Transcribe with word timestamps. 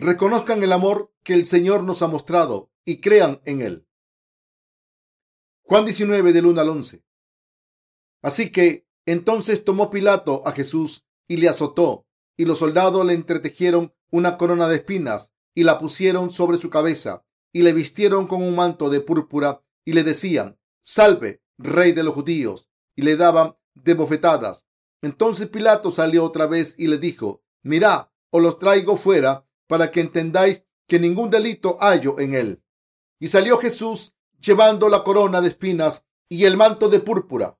reconozcan 0.00 0.62
el 0.62 0.72
amor 0.72 1.12
que 1.22 1.34
el 1.34 1.44
Señor 1.44 1.82
nos 1.82 2.00
ha 2.00 2.08
mostrado 2.08 2.70
y 2.86 3.00
crean 3.00 3.42
en 3.44 3.60
él. 3.60 3.86
Juan 5.62 5.84
19 5.84 6.32
del 6.32 6.46
1 6.46 6.60
al 6.60 6.68
11. 6.70 7.04
Así 8.22 8.50
que 8.50 8.88
entonces 9.04 9.62
tomó 9.62 9.90
Pilato 9.90 10.42
a 10.46 10.52
Jesús 10.52 11.04
y 11.28 11.36
le 11.36 11.48
azotó, 11.48 12.06
y 12.36 12.46
los 12.46 12.58
soldados 12.58 13.04
le 13.04 13.12
entretejieron 13.12 13.94
una 14.10 14.38
corona 14.38 14.68
de 14.68 14.76
espinas 14.76 15.32
y 15.54 15.64
la 15.64 15.78
pusieron 15.78 16.30
sobre 16.30 16.56
su 16.56 16.70
cabeza 16.70 17.24
y 17.52 17.62
le 17.62 17.74
vistieron 17.74 18.26
con 18.26 18.42
un 18.42 18.56
manto 18.56 18.88
de 18.88 19.00
púrpura 19.00 19.62
y 19.84 19.92
le 19.92 20.02
decían, 20.02 20.58
salve, 20.80 21.42
rey 21.58 21.92
de 21.92 22.04
los 22.04 22.14
judíos, 22.14 22.70
y 22.96 23.02
le 23.02 23.16
daban 23.16 23.56
de 23.74 23.94
bofetadas. 23.94 24.64
Entonces 25.02 25.48
Pilato 25.48 25.90
salió 25.90 26.24
otra 26.24 26.46
vez 26.46 26.74
y 26.78 26.86
le 26.86 26.96
dijo, 26.96 27.42
mirad, 27.62 28.08
os 28.30 28.42
los 28.42 28.58
traigo 28.58 28.96
fuera 28.96 29.46
para 29.70 29.92
que 29.92 30.00
entendáis 30.00 30.64
que 30.88 30.98
ningún 30.98 31.30
delito 31.30 31.76
hallo 31.78 32.18
en 32.18 32.34
él. 32.34 32.60
Y 33.20 33.28
salió 33.28 33.56
Jesús 33.56 34.16
llevando 34.40 34.88
la 34.88 35.04
corona 35.04 35.40
de 35.40 35.46
espinas 35.46 36.04
y 36.28 36.44
el 36.44 36.56
manto 36.56 36.88
de 36.88 36.98
púrpura. 36.98 37.56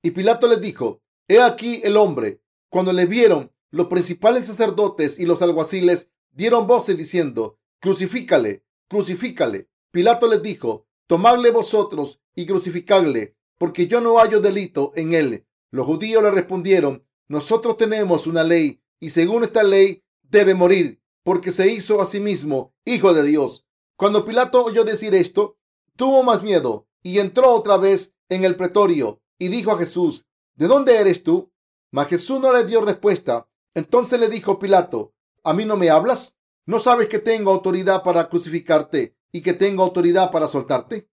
Y 0.00 0.12
Pilato 0.12 0.46
le 0.46 0.58
dijo, 0.58 1.02
he 1.26 1.40
aquí 1.40 1.80
el 1.82 1.96
hombre. 1.96 2.40
Cuando 2.70 2.92
le 2.92 3.06
vieron, 3.06 3.50
los 3.72 3.88
principales 3.88 4.46
sacerdotes 4.46 5.18
y 5.18 5.26
los 5.26 5.42
alguaciles 5.42 6.12
dieron 6.30 6.68
voces 6.68 6.96
diciendo, 6.96 7.58
crucifícale, 7.80 8.62
crucifícale. 8.86 9.68
Pilato 9.90 10.28
les 10.28 10.40
dijo, 10.40 10.86
tomadle 11.08 11.50
vosotros 11.50 12.20
y 12.36 12.46
crucificadle, 12.46 13.34
porque 13.58 13.88
yo 13.88 14.00
no 14.00 14.18
hallo 14.18 14.40
delito 14.40 14.92
en 14.94 15.12
él. 15.12 15.44
Los 15.72 15.86
judíos 15.86 16.22
le 16.22 16.30
respondieron, 16.30 17.04
nosotros 17.26 17.76
tenemos 17.76 18.28
una 18.28 18.44
ley, 18.44 18.80
y 19.00 19.10
según 19.10 19.42
esta 19.42 19.64
ley 19.64 20.04
debe 20.22 20.54
morir, 20.54 21.02
porque 21.28 21.52
se 21.52 21.70
hizo 21.70 22.00
a 22.00 22.06
sí 22.06 22.20
mismo 22.20 22.72
hijo 22.86 23.12
de 23.12 23.22
Dios. 23.22 23.66
Cuando 23.98 24.24
Pilato 24.24 24.64
oyó 24.64 24.82
decir 24.82 25.14
esto, 25.14 25.58
tuvo 25.94 26.22
más 26.22 26.42
miedo 26.42 26.88
y 27.02 27.18
entró 27.18 27.52
otra 27.52 27.76
vez 27.76 28.14
en 28.30 28.44
el 28.46 28.56
pretorio 28.56 29.20
y 29.38 29.48
dijo 29.48 29.72
a 29.72 29.76
Jesús, 29.76 30.24
¿de 30.54 30.66
dónde 30.68 30.96
eres 30.96 31.22
tú? 31.22 31.52
Mas 31.90 32.08
Jesús 32.08 32.40
no 32.40 32.50
le 32.50 32.64
dio 32.64 32.80
respuesta. 32.80 33.46
Entonces 33.74 34.18
le 34.18 34.30
dijo 34.30 34.58
Pilato, 34.58 35.12
¿a 35.44 35.52
mí 35.52 35.66
no 35.66 35.76
me 35.76 35.90
hablas? 35.90 36.38
¿No 36.64 36.80
sabes 36.80 37.08
que 37.08 37.18
tengo 37.18 37.50
autoridad 37.50 38.02
para 38.02 38.30
crucificarte 38.30 39.14
y 39.30 39.42
que 39.42 39.52
tengo 39.52 39.82
autoridad 39.82 40.30
para 40.30 40.48
soltarte? 40.48 41.10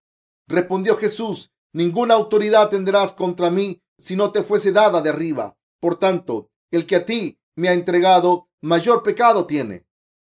Respondió 0.47 0.95
Jesús, 0.95 1.51
ninguna 1.73 2.13
autoridad 2.13 2.69
tendrás 2.69 3.11
contra 3.11 3.51
mí 3.51 3.81
si 3.97 4.15
no 4.15 4.31
te 4.31 4.43
fuese 4.43 4.71
dada 4.71 5.01
de 5.01 5.09
arriba. 5.09 5.57
Por 5.81 5.99
tanto, 5.99 6.51
el 6.71 6.85
que 6.85 6.95
a 6.95 7.05
ti 7.05 7.37
me 7.57 7.67
ha 7.67 7.73
entregado, 7.73 8.47
mayor 8.61 9.03
pecado 9.03 9.45
tiene. 9.45 9.85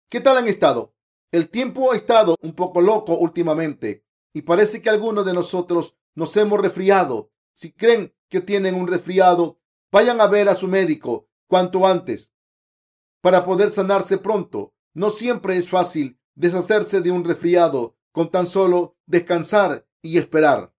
¿Qué 0.08 0.20
tal 0.20 0.38
han 0.38 0.46
estado? 0.46 0.94
El 1.32 1.48
tiempo 1.48 1.90
ha 1.90 1.96
estado 1.96 2.36
un 2.40 2.54
poco 2.54 2.80
loco 2.80 3.18
últimamente 3.18 4.04
y 4.32 4.42
parece 4.42 4.80
que 4.80 4.88
algunos 4.88 5.26
de 5.26 5.34
nosotros 5.34 5.96
nos 6.14 6.36
hemos 6.36 6.60
resfriado. 6.60 7.32
Si 7.54 7.72
creen 7.72 8.14
que 8.28 8.40
tienen 8.40 8.76
un 8.76 8.86
resfriado, 8.86 9.58
vayan 9.90 10.20
a 10.20 10.28
ver 10.28 10.48
a 10.48 10.54
su 10.54 10.68
médico 10.68 11.28
cuanto 11.48 11.86
antes 11.86 12.30
para 13.20 13.44
poder 13.44 13.70
sanarse 13.70 14.18
pronto. 14.18 14.74
No 14.94 15.10
siempre 15.10 15.56
es 15.56 15.68
fácil 15.68 16.20
deshacerse 16.36 17.00
de 17.00 17.10
un 17.10 17.24
resfriado 17.24 17.96
con 18.12 18.30
tan 18.30 18.46
solo 18.46 18.96
descansar 19.06 19.88
y 20.02 20.18
esperar. 20.18 20.72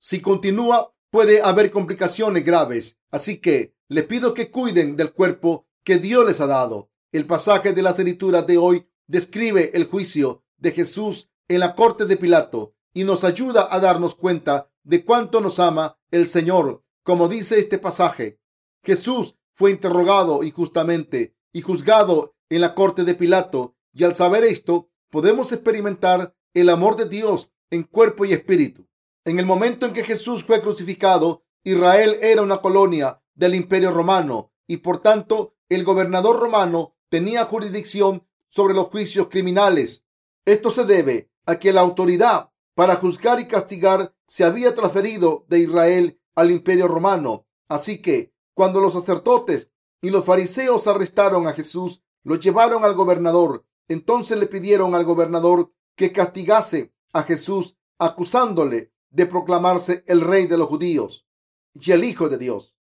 Si 0.00 0.20
continúa, 0.20 0.92
puede 1.10 1.40
haber 1.40 1.70
complicaciones 1.70 2.44
graves, 2.44 2.98
así 3.12 3.38
que 3.38 3.76
le 3.86 4.02
pido 4.02 4.34
que 4.34 4.50
cuiden 4.50 4.96
del 4.96 5.12
cuerpo 5.12 5.68
que 5.84 5.98
Dios 5.98 6.26
les 6.26 6.40
ha 6.40 6.48
dado. 6.48 6.89
El 7.12 7.26
pasaje 7.26 7.72
de 7.72 7.82
las 7.82 7.98
escrituras 7.98 8.46
de 8.46 8.56
hoy 8.56 8.88
describe 9.08 9.72
el 9.74 9.84
juicio 9.84 10.44
de 10.58 10.70
Jesús 10.70 11.28
en 11.48 11.58
la 11.58 11.74
corte 11.74 12.04
de 12.04 12.16
Pilato 12.16 12.76
y 12.94 13.02
nos 13.02 13.24
ayuda 13.24 13.66
a 13.68 13.80
darnos 13.80 14.14
cuenta 14.14 14.70
de 14.84 15.04
cuánto 15.04 15.40
nos 15.40 15.58
ama 15.58 15.98
el 16.12 16.28
Señor. 16.28 16.84
Como 17.02 17.26
dice 17.26 17.58
este 17.58 17.78
pasaje, 17.78 18.38
Jesús 18.84 19.34
fue 19.54 19.72
interrogado 19.72 20.44
injustamente 20.44 21.34
y 21.52 21.62
juzgado 21.62 22.36
en 22.48 22.60
la 22.60 22.76
corte 22.76 23.02
de 23.02 23.16
Pilato 23.16 23.74
y 23.92 24.04
al 24.04 24.14
saber 24.14 24.44
esto 24.44 24.88
podemos 25.10 25.50
experimentar 25.50 26.36
el 26.54 26.68
amor 26.68 26.94
de 26.94 27.08
Dios 27.08 27.50
en 27.70 27.82
cuerpo 27.82 28.24
y 28.24 28.34
espíritu. 28.34 28.86
En 29.24 29.40
el 29.40 29.46
momento 29.46 29.84
en 29.84 29.94
que 29.94 30.04
Jesús 30.04 30.44
fue 30.44 30.60
crucificado, 30.60 31.42
Israel 31.64 32.16
era 32.22 32.42
una 32.42 32.58
colonia 32.58 33.20
del 33.34 33.56
imperio 33.56 33.90
romano 33.90 34.52
y 34.68 34.76
por 34.76 35.02
tanto 35.02 35.56
el 35.68 35.82
gobernador 35.82 36.38
romano 36.38 36.94
tenía 37.10 37.44
jurisdicción 37.44 38.26
sobre 38.48 38.72
los 38.72 38.86
juicios 38.86 39.28
criminales. 39.28 40.02
Esto 40.46 40.70
se 40.70 40.84
debe 40.84 41.30
a 41.44 41.58
que 41.58 41.72
la 41.72 41.82
autoridad 41.82 42.50
para 42.74 42.96
juzgar 42.96 43.38
y 43.40 43.46
castigar 43.46 44.14
se 44.26 44.44
había 44.44 44.74
transferido 44.74 45.44
de 45.48 45.58
Israel 45.58 46.20
al 46.34 46.50
imperio 46.50 46.88
romano. 46.88 47.46
Así 47.68 48.00
que 48.00 48.32
cuando 48.54 48.80
los 48.80 48.94
sacerdotes 48.94 49.68
y 50.00 50.10
los 50.10 50.24
fariseos 50.24 50.86
arrestaron 50.86 51.46
a 51.46 51.52
Jesús, 51.52 52.02
lo 52.22 52.36
llevaron 52.36 52.84
al 52.84 52.94
gobernador. 52.94 53.66
Entonces 53.88 54.38
le 54.38 54.46
pidieron 54.46 54.94
al 54.94 55.04
gobernador 55.04 55.72
que 55.96 56.12
castigase 56.12 56.94
a 57.12 57.22
Jesús, 57.24 57.76
acusándole 57.98 58.92
de 59.10 59.26
proclamarse 59.26 60.04
el 60.06 60.20
rey 60.20 60.46
de 60.46 60.56
los 60.56 60.68
judíos 60.68 61.26
y 61.74 61.90
el 61.90 62.04
hijo 62.04 62.28
de 62.28 62.38
Dios. 62.38 62.76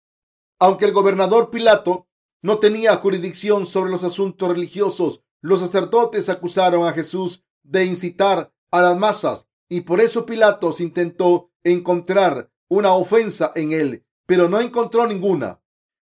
Aunque 0.59 0.85
el 0.85 0.93
gobernador 0.93 1.51
Pilato 1.51 2.09
no 2.43 2.59
tenía 2.59 2.97
jurisdicción 2.97 3.67
sobre 3.67 3.91
los 3.91 4.05
asuntos 4.05 4.49
religiosos, 4.49 5.23
los 5.41 5.61
sacerdotes 5.61 6.29
acusaron 6.29 6.87
a 6.87 6.93
Jesús 6.93 7.45
de 7.63 7.85
incitar 7.85 8.53
a 8.71 8.81
las 8.81 8.97
masas 8.97 9.47
y 9.69 9.83
por 9.83 10.01
eso 10.01 10.27
Pilatos 10.27 10.81
intentó 10.81 11.51
encontrar 11.65 12.51
una 12.69 12.93
ofensa 12.93 13.53
en 13.55 13.73
él, 13.73 14.05
pero 14.27 14.49
no 14.49 14.61
encontró 14.61 15.07
ninguna. 15.07 15.61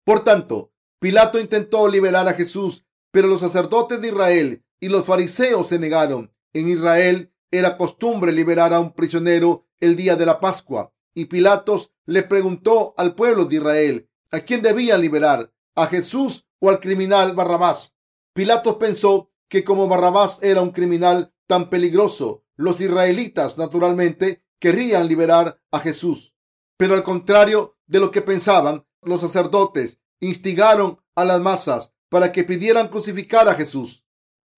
Por 0.04 0.24
tanto, 0.24 0.72
Pilato 0.98 1.38
intentó 1.38 1.88
liberar 1.88 2.28
a 2.28 2.34
Jesús, 2.34 2.84
pero 3.10 3.28
los 3.28 3.40
sacerdotes 3.40 4.00
de 4.00 4.08
Israel 4.08 4.64
y 4.78 4.88
los 4.88 5.04
fariseos 5.04 5.68
se 5.68 5.78
negaron. 5.78 6.32
En 6.52 6.68
Israel 6.68 7.32
era 7.50 7.76
costumbre 7.76 8.32
liberar 8.32 8.72
a 8.72 8.80
un 8.80 8.92
prisionero 8.92 9.66
el 9.80 9.96
día 9.96 10.16
de 10.16 10.26
la 10.26 10.40
Pascua, 10.40 10.92
y 11.14 11.26
Pilatos 11.26 11.92
le 12.04 12.22
preguntó 12.22 12.94
al 12.96 13.14
pueblo 13.14 13.44
de 13.44 13.56
Israel 13.56 14.10
a 14.30 14.40
quién 14.40 14.62
debían 14.62 15.00
liberar, 15.00 15.52
a 15.82 15.86
Jesús 15.86 16.46
o 16.60 16.68
al 16.68 16.80
criminal 16.80 17.34
Barrabás. 17.34 17.94
Pilatos 18.34 18.76
pensó 18.76 19.30
que 19.48 19.64
como 19.64 19.88
Barrabás 19.88 20.38
era 20.42 20.60
un 20.60 20.70
criminal 20.70 21.34
tan 21.46 21.68
peligroso, 21.70 22.44
los 22.56 22.80
israelitas 22.80 23.58
naturalmente 23.58 24.44
querrían 24.60 25.08
liberar 25.08 25.60
a 25.70 25.80
Jesús. 25.80 26.34
Pero 26.76 26.94
al 26.94 27.02
contrario 27.02 27.76
de 27.86 28.00
lo 28.00 28.10
que 28.10 28.22
pensaban, 28.22 28.86
los 29.02 29.20
sacerdotes 29.20 29.98
instigaron 30.20 31.00
a 31.14 31.24
las 31.24 31.40
masas 31.40 31.92
para 32.08 32.32
que 32.32 32.44
pidieran 32.44 32.88
crucificar 32.88 33.48
a 33.48 33.54
Jesús. 33.54 34.04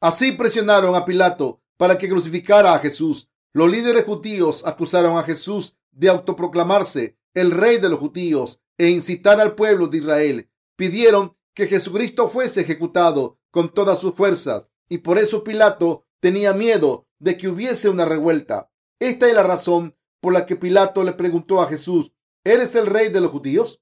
Así 0.00 0.32
presionaron 0.32 0.94
a 0.94 1.04
Pilato 1.04 1.62
para 1.76 1.96
que 1.96 2.08
crucificara 2.08 2.74
a 2.74 2.78
Jesús. 2.78 3.30
Los 3.52 3.70
líderes 3.70 4.04
judíos 4.04 4.66
acusaron 4.66 5.16
a 5.16 5.22
Jesús 5.22 5.76
de 5.92 6.08
autoproclamarse 6.08 7.16
el 7.34 7.50
rey 7.50 7.78
de 7.78 7.88
los 7.88 7.98
judíos 7.98 8.60
e 8.78 8.88
incitar 8.88 9.40
al 9.40 9.54
pueblo 9.54 9.86
de 9.86 9.98
Israel. 9.98 10.50
Pidieron 10.82 11.36
que 11.54 11.68
Jesucristo 11.68 12.28
fuese 12.28 12.62
ejecutado 12.62 13.38
con 13.52 13.72
todas 13.72 14.00
sus 14.00 14.16
fuerzas 14.16 14.66
y 14.88 14.98
por 14.98 15.16
eso 15.16 15.44
Pilato 15.44 16.08
tenía 16.18 16.54
miedo 16.54 17.06
de 17.20 17.36
que 17.36 17.46
hubiese 17.46 17.88
una 17.88 18.04
revuelta. 18.04 18.68
Esta 18.98 19.28
es 19.28 19.34
la 19.34 19.44
razón 19.44 19.96
por 20.20 20.32
la 20.32 20.44
que 20.44 20.56
Pilato 20.56 21.04
le 21.04 21.12
preguntó 21.12 21.62
a 21.62 21.68
Jesús, 21.68 22.10
¿eres 22.42 22.74
el 22.74 22.86
rey 22.86 23.10
de 23.10 23.20
los 23.20 23.30
judíos? 23.30 23.80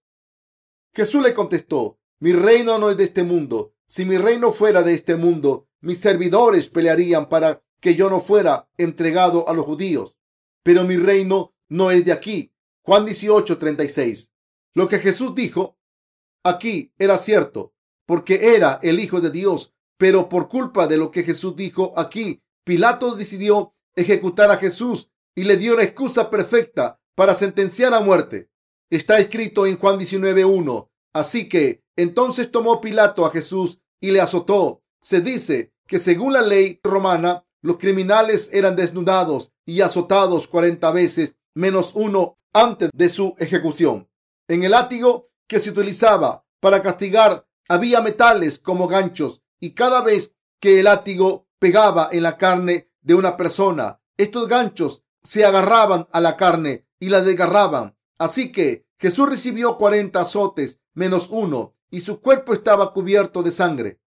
Jesús 0.93 1.23
le 1.23 1.33
contestó, 1.33 1.99
mi 2.19 2.35
reino 2.35 2.79
no 2.79 2.91
es 2.91 2.99
de 2.99 3.05
este 3.05 3.25
mundo. 3.25 3.73
Si 3.87 4.05
mi 4.05 4.19
reino 4.19 4.53
fuera 4.53 4.83
de 4.83 4.93
este 4.93 5.17
mundo, 5.17 5.69
mis 5.81 6.01
servidores 6.01 6.69
pelearían 6.69 7.31
para 7.31 7.63
que 7.81 7.95
yo 7.95 8.11
no 8.11 8.21
fuera 8.21 8.69
entregado 8.77 9.49
a 9.49 9.55
los 9.55 9.65
judíos. 9.65 10.19
Pero 10.63 10.85
mi 10.85 10.99
reino 10.99 11.55
no 11.67 11.91
es 11.93 12.05
de 12.05 12.13
aquí. 12.13 12.53
Juan 12.83 13.07
18, 13.07 13.57
36. 13.57 14.31
Lo 14.75 14.87
que 14.87 14.99
Jesús 14.99 15.35
dijo 15.35 15.80
aquí 16.45 16.93
era 16.99 17.17
cierto, 17.17 17.75
porque 18.07 18.55
era 18.55 18.79
el 18.83 19.01
Hijo 19.01 19.21
de 19.21 19.31
Dios, 19.31 19.73
pero 19.97 20.29
por 20.29 20.49
culpa 20.49 20.87
de 20.87 20.97
lo 20.97 21.11
que 21.11 21.23
Jesús 21.23 21.57
dijo 21.57 21.93
aquí, 21.97 22.43
Pilato 22.65 23.15
decidió 23.15 23.75
ejecutar 23.95 24.51
a 24.51 24.57
Jesús 24.57 25.11
y 25.35 25.45
le 25.45 25.57
dio 25.57 25.77
la 25.77 25.83
excusa 25.83 26.31
perfecta 26.31 27.01
para 27.15 27.35
sentenciar 27.35 27.95
a 27.95 28.01
muerte. 28.01 28.51
Está 28.91 29.19
escrito 29.19 29.67
en 29.67 29.79
Juan 29.79 29.99
19.1. 29.99 30.89
Así 31.13 31.49
que 31.49 31.83
entonces 31.97 32.51
tomó 32.51 32.81
Pilato 32.81 33.27
a 33.27 33.31
Jesús 33.31 33.81
y 34.01 34.11
le 34.11 34.21
azotó. 34.21 34.83
Se 35.01 35.21
dice 35.21 35.73
que 35.87 35.99
según 35.99 36.33
la 36.33 36.43
ley 36.43 36.81
romana, 36.83 37.45
los 37.63 37.79
criminales 37.79 38.49
eran 38.53 38.77
desnudados 38.77 39.53
y 39.67 39.83
azotados 39.83 40.49
cuarenta 40.49 40.91
veces 40.93 41.37
menos 41.55 41.93
uno 41.95 42.39
antes 42.53 42.91
de 42.95 43.09
su 43.09 43.35
ejecución. 43.39 44.09
En 44.49 44.63
el 44.63 44.73
látigo 44.73 45.30
que 45.51 45.59
se 45.59 45.71
utilizaba 45.71 46.47
para 46.61 46.81
castigar 46.81 47.45
había 47.69 48.01
metales 48.01 48.61
como 48.61 48.87
ganchos 48.87 49.43
y 49.59 49.73
cada 49.73 50.01
vez 50.01 50.37
que 50.61 50.79
el 50.79 50.85
látigo 50.85 51.49
pegaba 51.59 52.09
en 52.13 52.23
la 52.23 52.39
carne 52.39 52.89
de 53.01 53.17
una 53.17 53.37
persona. 53.37 54.01
Estos 54.17 54.47
ganchos 54.47 55.03
se 55.25 55.45
agarraban 55.45 56.07
a 56.13 56.21
la 56.21 56.37
carne 56.37 56.87
y 57.01 57.09
la 57.09 57.21
desgarraban. 57.21 57.97
Así 58.17 58.53
que 58.53 58.87
Jesús 58.97 59.29
recibió 59.29 59.77
cuarenta 59.77 60.21
azotes 60.21 60.79
menos 60.95 61.27
uno 61.33 61.75
y 61.91 62.03
su 62.03 62.21
cuerpo 62.21 62.55
estaba 62.55 62.93
cubierto 62.93 63.43
de 63.43 63.51
sangre. 63.51 64.01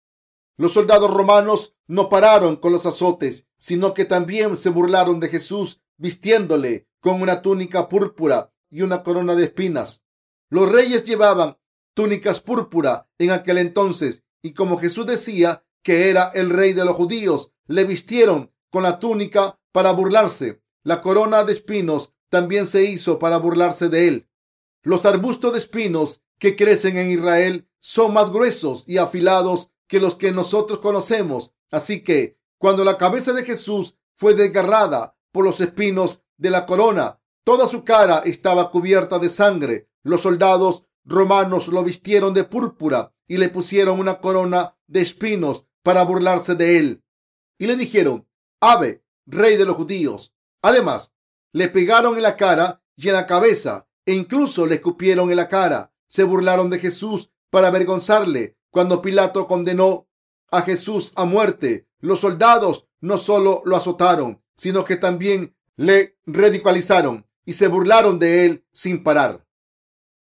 Los 0.59 0.75
soldados 0.75 1.11
romanos 1.11 1.75
no 1.87 2.11
pararon 2.11 2.57
con 2.57 2.73
los 2.73 2.85
azotes, 2.85 3.47
sino 3.57 3.95
que 3.95 4.05
también 4.05 4.59
se 4.59 4.69
burlaron 4.69 5.21
de 5.21 5.29
Jesús 5.29 5.81
vistiéndole 5.97 6.87
con 7.01 7.23
una 7.23 7.41
túnica 7.41 7.89
púrpura 7.89 8.53
y 8.69 8.83
una 8.83 9.03
corona 9.03 9.35
de 9.35 9.45
espinas. 9.45 10.05
Los 10.50 10.70
reyes 10.70 11.05
llevaban 11.05 11.56
túnicas 11.94 12.41
púrpura 12.41 13.08
en 13.19 13.31
aquel 13.31 13.58
entonces 13.58 14.25
y 14.43 14.52
como 14.52 14.79
Jesús 14.79 15.06
decía 15.06 15.64
que 15.82 16.11
era 16.11 16.31
el 16.35 16.50
rey 16.50 16.73
de 16.73 16.85
los 16.85 16.94
judíos, 16.94 17.52
le 17.67 17.85
vistieron 17.85 18.52
con 18.70 18.82
la 18.82 18.99
túnica 18.99 19.58
para 19.73 19.93
burlarse. 19.93 20.62
La 20.82 21.00
corona 21.00 21.44
de 21.44 21.52
espinos 21.52 22.12
también 22.29 22.67
se 22.67 22.85
hizo 22.85 23.19
para 23.19 23.38
burlarse 23.38 23.88
de 23.88 24.08
él. 24.08 24.29
Los 24.82 25.05
arbustos 25.05 25.52
de 25.52 25.58
espinos 25.58 26.23
que 26.38 26.56
crecen 26.56 26.96
en 26.96 27.11
Israel 27.11 27.69
son 27.81 28.14
más 28.14 28.31
gruesos 28.31 28.85
y 28.87 28.99
afilados 28.99 29.70
que 29.87 30.00
los 30.00 30.17
que 30.17 30.32
nosotros 30.32 30.79
conocemos. 30.79 31.55
Así 31.70 32.03
que 32.03 32.38
cuando 32.58 32.85
la 32.85 32.96
cabeza 32.99 33.32
de 33.32 33.44
Jesús 33.44 33.99
fue 34.14 34.35
desgarrada 34.35 35.17
por 35.32 35.44
los 35.44 35.61
espinos 35.61 36.23
de 36.37 36.50
la 36.50 36.67
corona, 36.67 37.20
toda 37.44 37.67
su 37.67 37.85
cara 37.85 38.23
estaba 38.25 38.70
cubierta 38.70 39.19
de 39.19 39.29
sangre. 39.29 39.90
Los 40.02 40.23
soldados 40.23 40.85
romanos 41.05 41.69
lo 41.69 41.82
vistieron 41.82 42.35
de 42.35 42.44
púrpura 42.44 43.14
y 43.26 43.37
le 43.37 43.49
pusieron 43.49 43.99
una 44.00 44.20
corona 44.20 44.76
de 44.87 45.00
espinos 45.00 45.67
para 45.82 46.02
burlarse 46.02 46.55
de 46.55 46.79
él. 46.79 47.05
Y 47.58 47.67
le 47.67 47.76
dijeron, 47.76 48.26
Ave, 48.61 49.05
rey 49.26 49.56
de 49.56 49.64
los 49.64 49.76
judíos. 49.76 50.35
Además, 50.62 51.12
le 51.52 51.69
pegaron 51.69 52.17
en 52.17 52.23
la 52.23 52.37
cara 52.37 52.82
y 52.97 53.08
en 53.08 53.14
la 53.14 53.26
cabeza 53.26 53.88
e 54.05 54.14
incluso 54.14 54.67
le 54.67 54.76
escupieron 54.76 55.31
en 55.31 55.37
la 55.37 55.49
cara. 55.49 55.93
Se 56.06 56.25
burlaron 56.25 56.70
de 56.70 56.79
Jesús 56.79 57.31
para 57.50 57.69
avergonzarle. 57.69 58.56
Cuando 58.70 59.03
Pilato 59.03 59.46
condenó 59.46 60.08
a 60.50 60.62
Jesús 60.62 61.12
a 61.17 61.25
muerte, 61.25 61.88
los 62.00 62.20
soldados 62.20 62.87
no 63.00 63.19
solo 63.19 63.62
lo 63.64 63.76
azotaron, 63.76 64.43
sino 64.56 64.85
que 64.85 64.96
también 64.96 65.56
le 65.76 66.19
ridiculizaron 66.26 67.26
y 67.44 67.55
se 67.55 67.69
burlaron 67.69 68.19
de 68.19 68.44
él 68.44 68.67
sin 68.73 69.03
parar. 69.03 69.46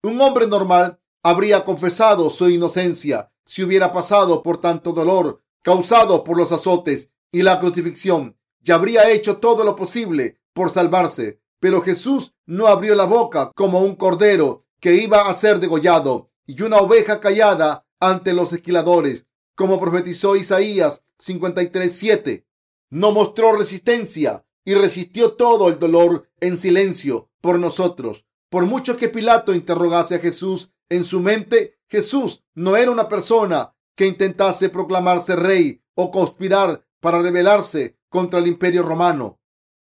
Un 0.03 0.21
hombre 0.21 0.47
normal 0.47 1.01
habría 1.23 1.65
confesado 1.65 2.31
su 2.31 2.49
inocencia 2.49 3.33
si 3.45 3.63
hubiera 3.63 3.93
pasado 3.93 4.43
por 4.43 4.61
tanto 4.61 4.93
dolor 4.93 5.43
causado 5.63 6.23
por 6.23 6.37
los 6.37 6.53
azotes 6.53 7.11
y 7.33 7.43
la 7.43 7.59
crucifixión 7.59 8.37
y 8.63 8.71
habría 8.71 9.11
hecho 9.11 9.39
todo 9.39 9.65
lo 9.65 9.75
posible 9.75 10.39
por 10.53 10.71
salvarse. 10.71 11.41
Pero 11.59 11.83
Jesús 11.83 12.35
no 12.47 12.69
abrió 12.69 12.95
la 12.95 13.05
boca 13.05 13.51
como 13.55 13.81
un 13.81 13.97
cordero 13.97 14.65
que 14.81 14.95
iba 14.95 15.29
a 15.29 15.35
ser 15.35 15.59
degollado 15.59 16.31
y 16.47 16.63
una 16.63 16.79
oveja 16.79 17.21
callada 17.21 17.85
ante 17.99 18.33
los 18.33 18.53
esquiladores, 18.53 19.25
como 19.57 19.81
profetizó 19.81 20.37
Isaías 20.37 21.03
53:7. 21.19 22.47
No 22.91 23.11
mostró 23.11 23.57
resistencia 23.57 24.45
y 24.65 24.75
resistió 24.75 25.33
todo 25.33 25.69
el 25.69 25.79
dolor 25.79 26.29
en 26.39 26.57
silencio 26.57 27.29
por 27.41 27.59
nosotros. 27.59 28.25
Por 28.57 28.65
mucho 28.65 28.97
que 28.97 29.11
Pilato 29.11 29.53
interrogase 29.53 30.15
a 30.15 30.19
Jesús 30.19 30.73
en 30.89 31.05
su 31.05 31.21
mente, 31.21 31.79
Jesús 31.91 32.43
no 32.55 32.79
era 32.79 32.91
una 32.91 33.07
persona 33.07 33.75
que 33.95 34.07
intentase 34.07 34.71
proclamarse 34.71 35.37
rey 35.37 35.83
o 35.95 36.11
conspirar 36.11 36.83
para 36.99 37.21
rebelarse 37.21 37.99
contra 38.09 38.39
el 38.39 38.47
imperio 38.47 38.83
romano. 38.83 39.39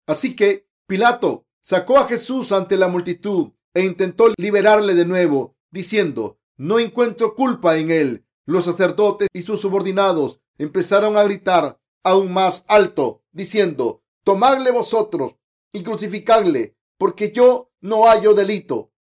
Así 0.08 0.34
que 0.34 0.70
Pilato 0.88 1.46
sacó 1.60 1.98
a 1.98 2.08
Jesús 2.08 2.54
ante 2.54 2.78
la 2.78 2.88
multitud 2.88 3.52
e 3.74 3.84
intentó 3.84 4.32
liberarle 4.38 4.94
de 4.94 5.04
nuevo, 5.04 5.58
diciendo, 5.70 6.40
no 6.56 6.80
encuentro 6.80 7.36
culpa 7.36 7.76
en 7.76 7.92
él. 7.92 8.26
Los 8.46 8.64
sacerdotes 8.64 9.28
y 9.34 9.42
sus 9.42 9.60
subordinados 9.60 10.40
empezaron 10.58 11.18
a 11.18 11.24
gritar 11.24 11.82
aún 12.02 12.32
más 12.32 12.64
alto, 12.70 13.24
diciendo, 13.34 14.04
tomadle 14.24 14.72
vosotros 14.72 15.36
y 15.74 15.84
crucificadle, 15.84 16.78
porque 16.98 17.32
yo 17.32 17.72
no 17.82 18.08
hallo 18.08 18.34
delito. 18.34 18.92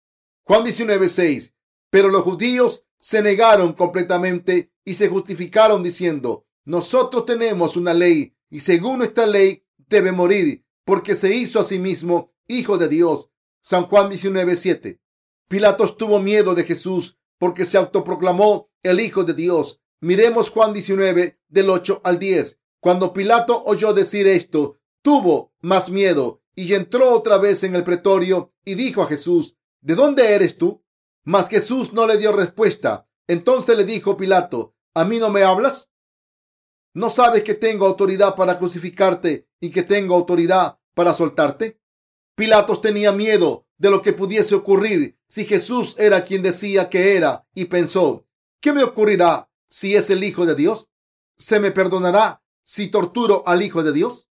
Juan 0.43 0.63
19:6. 0.63 1.53
Pero 1.89 2.09
los 2.09 2.23
judíos 2.23 2.85
se 2.99 3.21
negaron 3.21 3.73
completamente 3.73 4.71
y 4.83 4.95
se 4.95 5.07
justificaron 5.07 5.83
diciendo, 5.83 6.45
nosotros 6.65 7.25
tenemos 7.25 7.75
una 7.77 7.93
ley 7.93 8.35
y 8.49 8.61
según 8.61 9.03
esta 9.03 9.25
ley 9.25 9.65
debe 9.77 10.11
morir 10.11 10.65
porque 10.85 11.15
se 11.15 11.35
hizo 11.35 11.59
a 11.59 11.63
sí 11.63 11.79
mismo 11.79 12.33
hijo 12.47 12.77
de 12.77 12.87
Dios. 12.87 13.29
San 13.61 13.85
Juan 13.85 14.09
19:7. 14.09 14.99
Pilatos 15.47 15.97
tuvo 15.97 16.19
miedo 16.19 16.55
de 16.55 16.63
Jesús 16.63 17.17
porque 17.37 17.65
se 17.65 17.77
autoproclamó 17.77 18.69
el 18.83 18.99
hijo 18.99 19.23
de 19.23 19.33
Dios. 19.33 19.81
Miremos 20.01 20.49
Juan 20.49 20.73
19 20.73 21.39
del 21.47 21.69
8 21.69 22.01
al 22.03 22.19
10. 22.19 22.59
Cuando 22.79 23.13
Pilato 23.13 23.63
oyó 23.63 23.93
decir 23.93 24.27
esto, 24.27 24.77
tuvo 25.01 25.53
más 25.61 25.89
miedo 25.89 26.42
y 26.55 26.73
entró 26.73 27.11
otra 27.11 27.37
vez 27.37 27.63
en 27.63 27.75
el 27.75 27.83
pretorio 27.83 28.53
y 28.63 28.75
dijo 28.75 29.01
a 29.01 29.07
Jesús, 29.07 29.57
¿de 29.81 29.95
dónde 29.95 30.33
eres 30.33 30.57
tú? 30.57 30.83
Mas 31.23 31.49
Jesús 31.49 31.93
no 31.93 32.05
le 32.05 32.17
dio 32.17 32.31
respuesta. 32.31 33.07
Entonces 33.27 33.77
le 33.77 33.85
dijo 33.85 34.17
Pilato, 34.17 34.75
¿a 34.93 35.05
mí 35.05 35.19
no 35.19 35.29
me 35.29 35.43
hablas? 35.43 35.91
¿No 36.93 37.09
sabes 37.09 37.43
que 37.43 37.55
tengo 37.55 37.87
autoridad 37.87 38.35
para 38.35 38.57
crucificarte 38.59 39.47
y 39.59 39.71
que 39.71 39.83
tengo 39.83 40.15
autoridad 40.15 40.77
para 40.93 41.13
soltarte? 41.13 41.79
Pilatos 42.35 42.81
tenía 42.81 43.11
miedo 43.11 43.67
de 43.77 43.89
lo 43.89 44.01
que 44.01 44.13
pudiese 44.13 44.55
ocurrir 44.55 45.17
si 45.27 45.45
Jesús 45.45 45.95
era 45.97 46.25
quien 46.25 46.43
decía 46.43 46.89
que 46.89 47.15
era 47.15 47.47
y 47.55 47.65
pensó, 47.65 48.27
¿qué 48.59 48.73
me 48.73 48.83
ocurrirá 48.83 49.49
si 49.67 49.95
es 49.95 50.09
el 50.11 50.23
Hijo 50.23 50.45
de 50.45 50.55
Dios? 50.55 50.89
¿Se 51.37 51.59
me 51.59 51.71
perdonará 51.71 52.43
si 52.61 52.87
torturo 52.87 53.43
al 53.47 53.63
Hijo 53.63 53.81
de 53.81 53.93
Dios? 53.93 54.29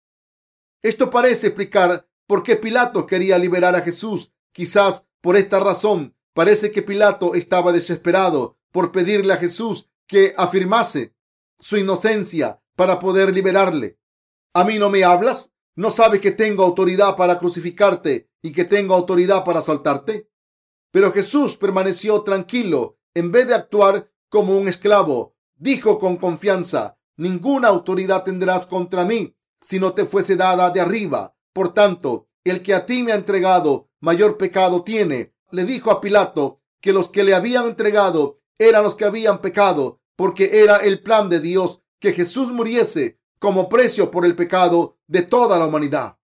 Esto 0.86 1.10
parece 1.10 1.48
explicar 1.48 2.06
por 2.28 2.44
qué 2.44 2.54
Pilato 2.54 3.06
quería 3.06 3.40
liberar 3.40 3.74
a 3.74 3.80
Jesús. 3.80 4.30
Quizás 4.52 5.04
por 5.20 5.36
esta 5.36 5.58
razón 5.58 6.14
parece 6.32 6.70
que 6.70 6.80
Pilato 6.80 7.34
estaba 7.34 7.72
desesperado 7.72 8.56
por 8.70 8.92
pedirle 8.92 9.32
a 9.32 9.36
Jesús 9.36 9.90
que 10.06 10.32
afirmase 10.36 11.12
su 11.58 11.76
inocencia 11.76 12.62
para 12.76 13.00
poder 13.00 13.34
liberarle. 13.34 13.98
¿A 14.54 14.62
mí 14.62 14.78
no 14.78 14.88
me 14.88 15.02
hablas? 15.02 15.52
¿No 15.74 15.90
sabes 15.90 16.20
que 16.20 16.30
tengo 16.30 16.62
autoridad 16.62 17.16
para 17.16 17.36
crucificarte 17.36 18.30
y 18.40 18.52
que 18.52 18.64
tengo 18.64 18.94
autoridad 18.94 19.42
para 19.44 19.62
soltarte? 19.62 20.30
Pero 20.92 21.10
Jesús 21.10 21.56
permaneció 21.56 22.22
tranquilo. 22.22 22.96
En 23.12 23.32
vez 23.32 23.48
de 23.48 23.54
actuar 23.54 24.08
como 24.28 24.56
un 24.56 24.68
esclavo, 24.68 25.34
dijo 25.56 25.98
con 25.98 26.16
confianza, 26.16 26.96
ninguna 27.16 27.66
autoridad 27.66 28.22
tendrás 28.22 28.66
contra 28.66 29.04
mí 29.04 29.35
si 29.66 29.80
no 29.80 29.94
te 29.94 30.04
fuese 30.04 30.36
dada 30.36 30.70
de 30.70 30.80
arriba. 30.80 31.34
Por 31.52 31.74
tanto, 31.74 32.28
el 32.44 32.62
que 32.62 32.72
a 32.72 32.86
ti 32.86 33.02
me 33.02 33.10
ha 33.10 33.16
entregado 33.16 33.88
mayor 33.98 34.36
pecado 34.36 34.84
tiene. 34.84 35.34
Le 35.50 35.64
dijo 35.64 35.90
a 35.90 36.00
Pilato 36.00 36.60
que 36.80 36.92
los 36.92 37.08
que 37.08 37.24
le 37.24 37.34
habían 37.34 37.66
entregado 37.66 38.38
eran 38.58 38.84
los 38.84 38.94
que 38.94 39.04
habían 39.04 39.40
pecado, 39.40 40.00
porque 40.14 40.62
era 40.62 40.76
el 40.76 41.02
plan 41.02 41.28
de 41.28 41.40
Dios 41.40 41.80
que 41.98 42.12
Jesús 42.12 42.52
muriese 42.52 43.18
como 43.40 43.68
precio 43.68 44.12
por 44.12 44.24
el 44.24 44.36
pecado 44.36 44.98
de 45.08 45.22
toda 45.22 45.58
la 45.58 45.66
humanidad. 45.66 46.16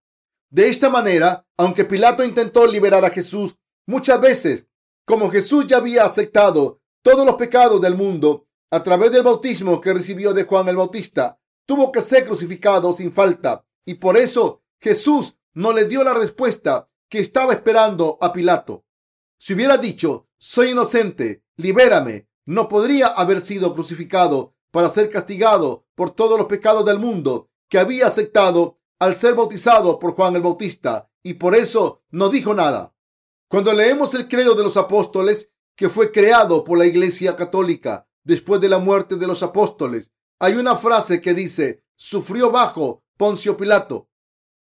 De 0.49 0.69
esta 0.69 0.89
manera, 0.89 1.45
aunque 1.57 1.83
Pilato 1.83 2.23
intentó 2.23 2.65
liberar 2.65 3.03
a 3.03 3.09
Jesús 3.09 3.57
muchas 3.85 4.21
veces, 4.21 4.67
como 5.05 5.29
Jesús 5.29 5.67
ya 5.67 5.77
había 5.77 6.05
aceptado 6.05 6.79
todos 7.01 7.25
los 7.25 7.35
pecados 7.35 7.81
del 7.81 7.97
mundo 7.97 8.47
a 8.71 8.81
través 8.83 9.11
del 9.11 9.23
bautismo 9.23 9.81
que 9.81 9.93
recibió 9.93 10.33
de 10.33 10.45
Juan 10.45 10.69
el 10.69 10.77
Bautista, 10.77 11.41
tuvo 11.65 11.91
que 11.91 12.01
ser 12.01 12.25
crucificado 12.25 12.93
sin 12.93 13.11
falta 13.11 13.65
y 13.85 13.95
por 13.95 14.17
eso 14.17 14.63
Jesús 14.79 15.37
no 15.53 15.71
le 15.71 15.85
dio 15.85 16.03
la 16.03 16.13
respuesta 16.13 16.89
que 17.09 17.19
estaba 17.19 17.53
esperando 17.53 18.17
a 18.21 18.33
Pilato. 18.33 18.85
Si 19.37 19.53
hubiera 19.53 19.77
dicho, 19.77 20.27
soy 20.37 20.71
inocente, 20.71 21.43
libérame, 21.57 22.27
no 22.45 22.67
podría 22.67 23.07
haber 23.07 23.41
sido 23.41 23.73
crucificado 23.73 24.55
para 24.71 24.89
ser 24.89 25.09
castigado 25.09 25.85
por 25.95 26.11
todos 26.11 26.37
los 26.37 26.47
pecados 26.47 26.85
del 26.85 26.99
mundo 26.99 27.49
que 27.69 27.79
había 27.79 28.07
aceptado 28.07 28.79
al 28.99 29.15
ser 29.15 29.35
bautizado 29.35 29.99
por 29.99 30.15
Juan 30.15 30.35
el 30.35 30.41
Bautista 30.41 31.09
y 31.21 31.35
por 31.35 31.55
eso 31.55 32.03
no 32.09 32.29
dijo 32.29 32.53
nada. 32.53 32.95
Cuando 33.47 33.71
leemos 33.73 34.13
el 34.13 34.27
credo 34.27 34.55
de 34.55 34.63
los 34.63 34.77
apóstoles 34.77 35.51
que 35.75 35.89
fue 35.89 36.11
creado 36.11 36.63
por 36.63 36.77
la 36.77 36.85
Iglesia 36.85 37.35
Católica 37.35 38.07
después 38.23 38.61
de 38.61 38.69
la 38.69 38.79
muerte 38.79 39.15
de 39.15 39.27
los 39.27 39.43
apóstoles, 39.43 40.11
hay 40.43 40.55
una 40.55 40.75
frase 40.75 41.21
que 41.21 41.33
dice, 41.33 41.85
sufrió 41.95 42.51
bajo 42.51 43.01
Poncio 43.15 43.55
Pilato. 43.55 44.09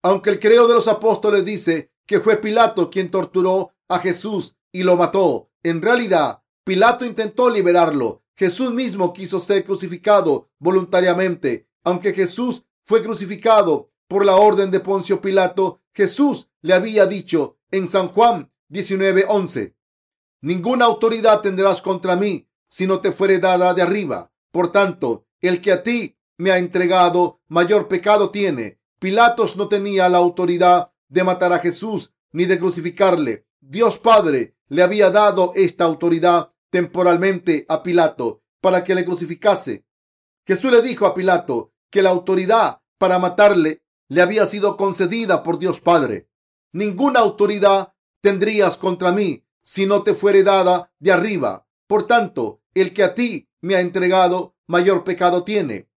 Aunque 0.01 0.29
el 0.29 0.39
credo 0.39 0.65
de 0.65 0.73
los 0.73 0.87
apóstoles 0.87 1.43
dice 1.43 1.91
que 2.05 2.21
fue 2.21 2.37
Pilato 2.37 2.89
quien 2.89 3.11
torturó 3.11 3.73
a 3.89 3.99
Jesús 3.99 4.55
y 4.71 4.83
lo 4.83 4.95
mató, 4.95 5.49
en 5.63 5.81
realidad 5.81 6.41
Pilato 6.63 7.03
intentó 7.03 7.49
liberarlo. 7.49 8.23
Jesús 8.37 8.71
mismo 8.71 9.11
quiso 9.11 9.41
ser 9.41 9.65
crucificado 9.65 10.49
voluntariamente. 10.57 11.67
Aunque 11.83 12.13
Jesús 12.13 12.63
fue 12.85 13.03
crucificado 13.03 13.89
por 14.07 14.23
la 14.23 14.37
orden 14.37 14.71
de 14.71 14.79
Poncio 14.79 15.19
Pilato, 15.19 15.81
Jesús 15.93 16.47
le 16.61 16.75
había 16.75 17.07
dicho 17.07 17.57
en 17.71 17.89
San 17.89 18.07
Juan 18.07 18.53
19:11, 18.69 19.75
ninguna 20.39 20.85
autoridad 20.85 21.41
tendrás 21.41 21.81
contra 21.81 22.15
mí 22.15 22.47
si 22.69 22.87
no 22.87 23.01
te 23.01 23.11
fuere 23.11 23.39
dada 23.39 23.73
de 23.73 23.81
arriba. 23.81 24.31
Por 24.51 24.71
tanto, 24.71 25.26
el 25.41 25.61
que 25.61 25.71
a 25.71 25.83
ti 25.83 26.17
me 26.37 26.51
ha 26.51 26.57
entregado, 26.57 27.41
mayor 27.47 27.87
pecado 27.87 28.29
tiene. 28.31 28.79
Pilatos 28.99 29.57
no 29.57 29.67
tenía 29.67 30.09
la 30.09 30.17
autoridad 30.17 30.91
de 31.09 31.23
matar 31.23 31.53
a 31.53 31.59
Jesús 31.59 32.13
ni 32.31 32.45
de 32.45 32.59
crucificarle. 32.59 33.47
Dios 33.59 33.97
Padre 33.97 34.55
le 34.67 34.83
había 34.83 35.09
dado 35.09 35.53
esta 35.55 35.85
autoridad 35.85 36.51
temporalmente 36.69 37.65
a 37.69 37.83
Pilato 37.83 38.43
para 38.61 38.83
que 38.83 38.95
le 38.95 39.05
crucificase. 39.05 39.85
Jesús 40.45 40.71
le 40.71 40.81
dijo 40.81 41.05
a 41.05 41.13
Pilato 41.13 41.73
que 41.89 42.01
la 42.01 42.09
autoridad 42.09 42.81
para 42.97 43.19
matarle 43.19 43.83
le 44.09 44.21
había 44.21 44.45
sido 44.47 44.77
concedida 44.77 45.43
por 45.43 45.59
Dios 45.59 45.81
Padre. 45.81 46.29
Ninguna 46.71 47.19
autoridad 47.19 47.93
tendrías 48.21 48.77
contra 48.77 49.11
mí 49.11 49.45
si 49.61 49.85
no 49.85 50.03
te 50.03 50.13
fuere 50.13 50.43
dada 50.43 50.91
de 50.99 51.11
arriba. 51.11 51.67
Por 51.87 52.07
tanto, 52.07 52.61
el 52.73 52.93
que 52.93 53.03
a 53.03 53.13
ti 53.13 53.49
me 53.61 53.75
ha 53.75 53.79
entregado, 53.79 54.55
mayor 54.67 55.03
pecado 55.03 55.43
tiene. 55.43 55.89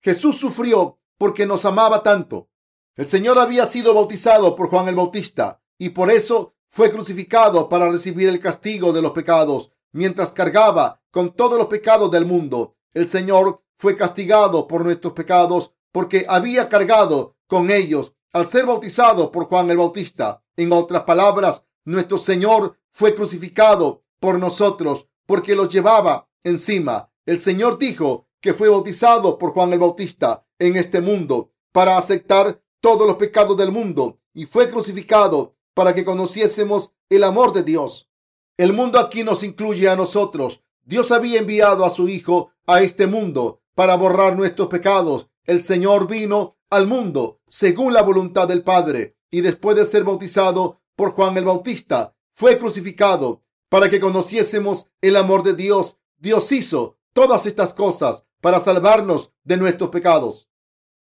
Jesús 0.00 0.38
sufrió 0.38 0.98
porque 1.18 1.46
nos 1.46 1.64
amaba 1.64 2.02
tanto. 2.02 2.48
El 2.94 3.06
Señor 3.06 3.38
había 3.38 3.66
sido 3.66 3.94
bautizado 3.94 4.54
por 4.54 4.68
Juan 4.68 4.88
el 4.88 4.94
Bautista 4.94 5.62
y 5.78 5.90
por 5.90 6.10
eso 6.10 6.54
fue 6.68 6.90
crucificado 6.90 7.68
para 7.68 7.90
recibir 7.90 8.28
el 8.28 8.40
castigo 8.40 8.92
de 8.92 9.02
los 9.02 9.12
pecados 9.12 9.72
mientras 9.92 10.32
cargaba 10.32 11.02
con 11.10 11.34
todos 11.34 11.58
los 11.58 11.68
pecados 11.68 12.10
del 12.10 12.26
mundo. 12.26 12.76
El 12.94 13.08
Señor 13.08 13.62
fue 13.76 13.96
castigado 13.96 14.66
por 14.66 14.84
nuestros 14.84 15.12
pecados 15.12 15.74
porque 15.90 16.26
había 16.28 16.68
cargado 16.68 17.36
con 17.46 17.70
ellos 17.70 18.14
al 18.32 18.48
ser 18.48 18.66
bautizado 18.66 19.30
por 19.30 19.46
Juan 19.46 19.70
el 19.70 19.76
Bautista. 19.76 20.42
En 20.56 20.72
otras 20.72 21.02
palabras, 21.02 21.64
nuestro 21.84 22.18
Señor 22.18 22.78
fue 22.90 23.14
crucificado 23.14 24.02
por 24.18 24.38
nosotros 24.38 25.08
porque 25.26 25.54
los 25.54 25.68
llevaba 25.68 26.28
encima. 26.42 27.11
El 27.24 27.40
Señor 27.40 27.78
dijo 27.78 28.26
que 28.40 28.54
fue 28.54 28.68
bautizado 28.68 29.38
por 29.38 29.52
Juan 29.52 29.72
el 29.72 29.78
Bautista 29.78 30.44
en 30.58 30.76
este 30.76 31.00
mundo 31.00 31.52
para 31.70 31.96
aceptar 31.96 32.60
todos 32.80 33.06
los 33.06 33.16
pecados 33.16 33.56
del 33.56 33.70
mundo 33.70 34.18
y 34.34 34.46
fue 34.46 34.68
crucificado 34.68 35.54
para 35.74 35.94
que 35.94 36.04
conociésemos 36.04 36.92
el 37.08 37.22
amor 37.22 37.52
de 37.52 37.62
Dios. 37.62 38.10
El 38.56 38.72
mundo 38.72 38.98
aquí 38.98 39.22
nos 39.22 39.44
incluye 39.44 39.88
a 39.88 39.96
nosotros. 39.96 40.62
Dios 40.82 41.12
había 41.12 41.38
enviado 41.38 41.84
a 41.84 41.90
su 41.90 42.08
Hijo 42.08 42.50
a 42.66 42.82
este 42.82 43.06
mundo 43.06 43.60
para 43.74 43.96
borrar 43.96 44.36
nuestros 44.36 44.68
pecados. 44.68 45.28
El 45.44 45.62
Señor 45.62 46.08
vino 46.08 46.56
al 46.70 46.86
mundo 46.86 47.40
según 47.46 47.92
la 47.92 48.02
voluntad 48.02 48.48
del 48.48 48.62
Padre 48.62 49.16
y 49.30 49.42
después 49.42 49.76
de 49.76 49.86
ser 49.86 50.02
bautizado 50.04 50.80
por 50.96 51.12
Juan 51.12 51.36
el 51.36 51.44
Bautista, 51.44 52.14
fue 52.34 52.58
crucificado 52.58 53.42
para 53.68 53.88
que 53.88 54.00
conociésemos 54.00 54.88
el 55.00 55.16
amor 55.16 55.42
de 55.42 55.54
Dios. 55.54 55.96
Dios 56.18 56.50
hizo 56.52 56.98
todas 57.12 57.46
estas 57.46 57.74
cosas 57.74 58.24
para 58.40 58.60
salvarnos 58.60 59.32
de 59.44 59.56
nuestros 59.56 59.90
pecados. 59.90 60.50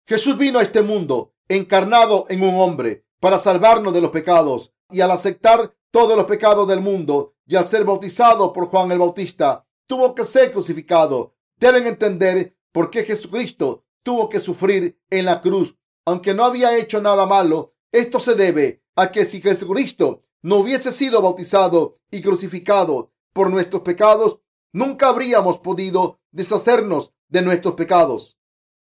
Jesús 0.08 0.38
vino 0.38 0.60
a 0.60 0.64
este 0.64 0.82
mundo 0.82 1.34
encarnado 1.48 2.26
en 2.30 2.44
un 2.44 2.60
hombre 2.60 3.06
para 3.20 3.40
salvarnos 3.40 3.94
de 3.94 4.02
los 4.02 4.12
pecados 4.12 4.74
y 4.90 5.02
al 5.02 5.12
aceptar 5.12 5.76
todos 5.92 6.16
los 6.16 6.26
pecados 6.26 6.68
del 6.68 6.82
mundo 6.82 7.36
y 7.46 7.56
al 7.56 7.68
ser 7.68 7.84
bautizado 7.84 8.54
por 8.54 8.68
Juan 8.68 8.92
el 8.92 9.00
Bautista, 9.00 9.66
tuvo 9.88 10.16
que 10.16 10.26
ser 10.26 10.52
crucificado. 10.52 11.36
Deben 11.58 11.88
entender 11.88 12.56
por 12.72 12.90
qué 12.90 13.04
Jesucristo 13.04 13.84
tuvo 14.04 14.30
que 14.30 14.40
sufrir 14.40 15.00
en 15.10 15.26
la 15.26 15.42
cruz, 15.42 15.76
aunque 16.06 16.34
no 16.34 16.46
había 16.46 16.78
hecho 16.78 17.02
nada 17.02 17.26
malo. 17.26 17.74
Esto 17.92 18.20
se 18.20 18.36
debe 18.36 18.84
a 18.96 19.12
que 19.12 19.26
si 19.26 19.42
Jesucristo 19.42 20.24
no 20.42 20.58
hubiese 20.58 20.92
sido 20.92 21.22
bautizado 21.22 22.00
y 22.10 22.22
crucificado 22.22 23.12
por 23.34 23.50
nuestros 23.50 23.82
pecados, 23.84 24.40
nunca 24.74 25.10
habríamos 25.10 25.60
podido 25.60 26.20
deshacernos 26.32 27.14
de 27.30 27.42
nuestros 27.42 27.76
pecados. 27.76 28.38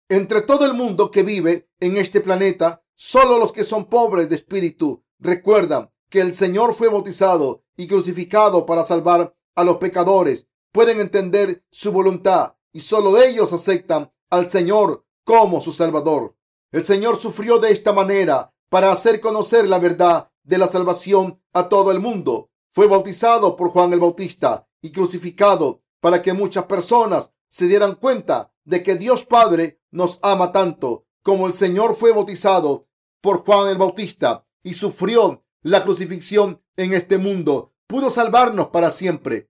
Entre 0.08 0.42
todo 0.42 0.66
el 0.66 0.74
mundo 0.74 1.10
que 1.10 1.22
vive 1.22 1.68
en 1.80 1.96
este 1.96 2.20
planeta, 2.20 2.82
solo 2.94 3.38
los 3.38 3.52
que 3.52 3.64
son 3.64 3.86
pobres 3.86 4.28
de 4.28 4.36
espíritu 4.36 5.02
recuerdan 5.18 5.90
que 6.10 6.20
el 6.20 6.34
Señor 6.34 6.74
fue 6.74 6.88
bautizado 6.88 7.64
y 7.76 7.86
crucificado 7.86 8.66
para 8.66 8.84
salvar 8.84 9.34
a 9.54 9.64
los 9.64 9.78
pecadores. 9.78 10.46
Pueden 10.72 11.00
entender 11.00 11.64
su 11.70 11.92
voluntad 11.92 12.54
y 12.72 12.80
solo 12.80 13.20
ellos 13.20 13.52
aceptan 13.52 14.12
al 14.30 14.50
Señor 14.50 15.04
como 15.24 15.60
su 15.60 15.72
Salvador. 15.72 16.36
El 16.70 16.84
Señor 16.84 17.16
sufrió 17.16 17.58
de 17.58 17.72
esta 17.72 17.92
manera 17.92 18.52
para 18.68 18.92
hacer 18.92 19.20
conocer 19.20 19.68
la 19.68 19.78
verdad 19.78 20.30
de 20.42 20.58
la 20.58 20.66
salvación 20.66 21.40
a 21.52 21.68
todo 21.68 21.92
el 21.92 22.00
mundo. 22.00 22.50
Fue 22.72 22.88
bautizado 22.88 23.56
por 23.56 23.70
Juan 23.70 23.92
el 23.92 24.00
Bautista 24.00 24.68
y 24.84 24.92
crucificado 24.92 25.82
para 25.98 26.20
que 26.20 26.34
muchas 26.34 26.64
personas 26.64 27.30
se 27.48 27.66
dieran 27.66 27.94
cuenta 27.94 28.52
de 28.64 28.82
que 28.82 28.96
Dios 28.96 29.24
Padre 29.24 29.80
nos 29.90 30.18
ama 30.22 30.52
tanto 30.52 31.06
como 31.22 31.46
el 31.46 31.54
Señor 31.54 31.96
fue 31.96 32.12
bautizado 32.12 32.86
por 33.22 33.46
Juan 33.46 33.70
el 33.70 33.78
Bautista 33.78 34.46
y 34.62 34.74
sufrió 34.74 35.42
la 35.62 35.82
crucifixión 35.82 36.62
en 36.76 36.92
este 36.92 37.16
mundo, 37.16 37.72
pudo 37.86 38.10
salvarnos 38.10 38.68
para 38.68 38.90
siempre. 38.90 39.48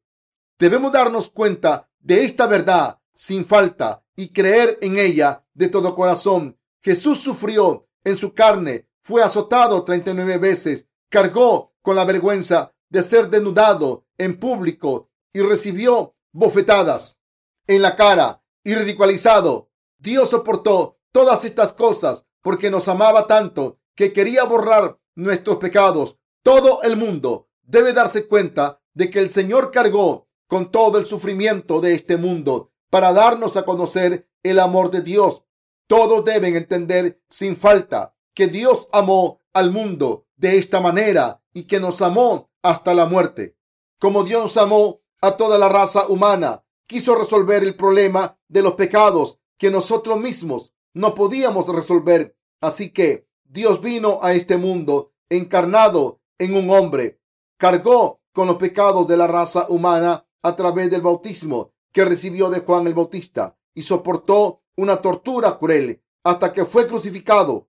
Debemos 0.57 0.93
darnos 0.93 1.31
cuenta 1.31 1.91
de 1.99 2.25
esta 2.25 2.47
verdad 2.47 3.01
sin 3.13 3.45
falta 3.45 4.05
y 4.15 4.33
creer 4.33 4.79
en 4.83 5.01
ella 5.01 5.45
de 5.53 5.67
todo 5.67 5.97
corazón. 5.97 6.61
Jesús 6.81 7.19
sufrió 7.19 7.89
en 8.05 8.15
su 8.15 8.35
carne, 8.35 8.89
fue 9.03 9.21
azotado 9.21 9.83
39 9.83 10.39
veces, 10.39 10.87
cargó 11.09 11.75
con 11.83 11.97
la 11.97 12.05
vergüenza 12.05 12.73
de 12.89 13.03
ser 13.03 13.31
denudado 13.31 14.07
en 14.17 14.39
público 14.39 15.11
y 15.35 15.43
recibió 15.43 16.17
bofetadas 16.33 17.21
en 17.67 17.83
la 17.83 17.97
cara 17.97 18.43
y 18.63 18.75
ridiculizado. 18.75 19.71
Dios 19.99 20.31
soportó 20.31 20.99
todas 21.13 21.45
estas 21.45 21.75
cosas 21.75 22.25
porque 22.41 22.71
nos 22.71 22.89
amaba 22.89 23.27
tanto 23.27 23.79
que 23.95 24.13
quería 24.13 24.45
borrar 24.45 24.99
nuestros 25.15 25.59
pecados. 25.59 26.17
Todo 26.43 26.83
el 26.83 26.97
mundo 26.97 27.49
debe 27.63 27.93
darse 27.93 28.27
cuenta 28.27 28.81
de 28.95 29.11
que 29.11 29.19
el 29.19 29.31
Señor 29.31 29.71
cargó 29.71 30.29
con 30.47 30.71
todo 30.71 30.99
el 30.99 31.07
sufrimiento 31.07 31.81
de 31.81 31.95
este 31.95 32.17
mundo 32.17 32.73
para 32.91 33.13
darnos 33.13 33.57
a 33.57 33.65
conocer 33.65 34.29
el 34.43 34.61
amor 34.61 34.91
de 34.91 35.01
Dios. 35.01 35.45
Todos 35.87 36.25
deben 36.25 36.55
entender 36.57 37.21
sin 37.29 37.57
falta 37.57 38.15
que 38.35 38.47
Dios 38.47 38.89
amó 38.93 39.43
al 39.53 39.73
mundo 39.73 40.27
de 40.37 40.59
esta 40.59 40.81
manera 40.81 41.43
y 41.53 41.65
que 41.65 41.81
nos 41.81 42.03
amó 42.03 42.51
hasta 42.63 42.95
la 42.95 43.07
muerte. 43.07 43.57
Como 43.99 44.25
Dios 44.25 44.57
amó 44.57 45.04
a 45.25 45.39
toda 45.39 45.57
la 45.57 45.71
raza 45.71 46.07
humana, 46.09 46.65
quiso 46.87 47.15
resolver 47.15 47.63
el 47.63 47.77
problema 47.77 48.39
de 48.49 48.63
los 48.63 48.75
pecados 48.75 49.39
que 49.57 49.71
nosotros 49.71 50.21
mismos 50.21 50.75
no 50.93 51.15
podíamos 51.15 51.67
resolver. 51.69 52.37
Así 52.61 52.91
que 52.91 53.27
Dios 53.45 53.81
vino 53.81 54.19
a 54.23 54.35
este 54.35 54.59
mundo 54.59 55.13
encarnado 55.31 56.21
en 56.39 56.55
un 56.55 56.69
hombre, 56.69 57.21
cargó 57.57 58.21
con 58.33 58.49
los 58.49 58.57
pecados 58.57 59.07
de 59.07 59.17
la 59.17 59.27
raza 59.27 59.67
humana 59.71 60.27
a 60.43 60.57
través 60.57 60.91
del 60.91 61.01
bautismo 61.01 61.73
que 61.91 62.05
recibió 62.05 62.51
de 62.51 62.61
Juan 62.61 62.87
el 62.87 62.95
Bautista 62.95 63.57
y 63.75 63.83
soportó 63.83 64.63
una 64.77 64.97
tortura 65.01 65.59
cruel 65.59 66.03
hasta 66.23 66.53
que 66.53 66.67
fue 66.67 66.87
crucificado. 66.87 67.69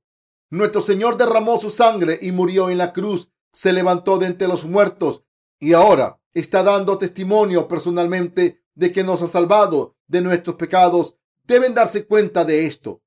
Nuestro 0.50 0.82
Señor 0.82 1.16
derramó 1.16 1.58
su 1.58 1.70
sangre 1.70 2.20
y 2.22 2.34
murió 2.34 2.70
en 2.70 2.80
la 2.80 2.92
cruz, 2.92 3.30
se 3.54 3.72
levantó 3.72 4.18
de 4.18 4.28
entre 4.28 4.48
los 4.48 4.66
muertos 4.66 5.24
y 5.60 5.74
ahora 5.74 6.20
está 6.36 6.62
dando 6.62 7.00
testimonio 7.00 7.68
personalmente 7.68 8.62
de 8.76 8.92
que 8.92 9.04
nos 9.04 9.24
ha 9.24 9.28
salvado 9.28 9.96
de 10.06 10.22
nuestros 10.22 10.58
pecados. 10.58 11.16
Deben 11.46 11.74
darse 11.74 12.06
cuenta 12.06 12.46
de 12.46 12.68
esto. 12.68 13.02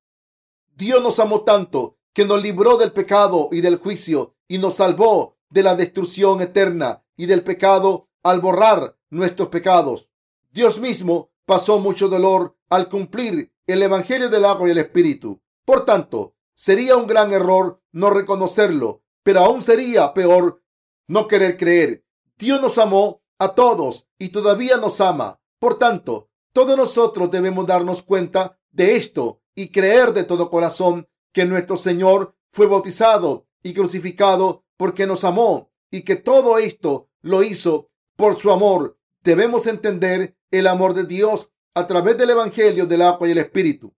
Dios 0.74 1.02
nos 1.02 1.20
amó 1.20 1.42
tanto 1.44 1.98
que 2.12 2.24
nos 2.24 2.42
libró 2.42 2.76
del 2.78 2.92
pecado 2.92 3.50
y 3.52 3.60
del 3.60 3.76
juicio 3.76 4.34
y 4.48 4.58
nos 4.58 4.76
salvó 4.76 5.36
de 5.50 5.62
la 5.62 5.74
destrucción 5.74 6.40
eterna 6.40 7.04
y 7.16 7.26
del 7.26 7.44
pecado 7.44 8.08
al 8.22 8.40
borrar 8.40 8.96
nuestros 9.10 9.48
pecados. 9.48 10.08
Dios 10.50 10.80
mismo 10.80 11.30
pasó 11.44 11.78
mucho 11.78 12.08
dolor 12.08 12.56
al 12.70 12.88
cumplir 12.88 13.52
el 13.66 13.82
Evangelio 13.82 14.30
del 14.30 14.46
agua 14.46 14.68
y 14.68 14.72
el 14.72 14.78
Espíritu. 14.78 15.40
Por 15.64 15.84
tanto, 15.84 16.34
sería 16.54 16.96
un 16.96 17.06
gran 17.06 17.32
error 17.32 17.82
no 17.92 18.10
reconocerlo, 18.10 19.02
pero 19.22 19.40
aún 19.40 19.62
sería 19.62 20.14
peor 20.14 20.62
no 21.06 21.28
querer 21.28 21.56
creer. 21.56 22.04
Dios 22.38 22.62
nos 22.62 22.78
amó 22.78 23.17
a 23.38 23.54
todos 23.54 24.06
y 24.18 24.30
todavía 24.30 24.76
nos 24.76 25.00
ama. 25.00 25.40
Por 25.58 25.78
tanto, 25.78 26.30
todos 26.52 26.76
nosotros 26.76 27.30
debemos 27.30 27.66
darnos 27.66 28.02
cuenta 28.02 28.58
de 28.70 28.96
esto 28.96 29.42
y 29.54 29.70
creer 29.70 30.12
de 30.12 30.24
todo 30.24 30.50
corazón 30.50 31.08
que 31.32 31.44
nuestro 31.44 31.76
Señor 31.76 32.36
fue 32.52 32.66
bautizado 32.66 33.46
y 33.62 33.74
crucificado 33.74 34.64
porque 34.76 35.06
nos 35.06 35.24
amó 35.24 35.70
y 35.90 36.02
que 36.02 36.16
todo 36.16 36.58
esto 36.58 37.10
lo 37.22 37.42
hizo 37.42 37.90
por 38.16 38.36
su 38.36 38.50
amor. 38.50 38.98
Debemos 39.22 39.66
entender 39.66 40.36
el 40.50 40.66
amor 40.66 40.94
de 40.94 41.04
Dios 41.04 41.50
a 41.74 41.86
través 41.86 42.16
del 42.18 42.30
Evangelio 42.30 42.86
del 42.86 43.02
agua 43.02 43.28
y 43.28 43.32
el 43.32 43.38
Espíritu. 43.38 43.94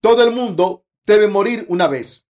Todo 0.00 0.22
el 0.22 0.32
mundo 0.32 0.86
debe 1.06 1.28
morir 1.28 1.66
una 1.68 1.88
vez. 1.88 2.26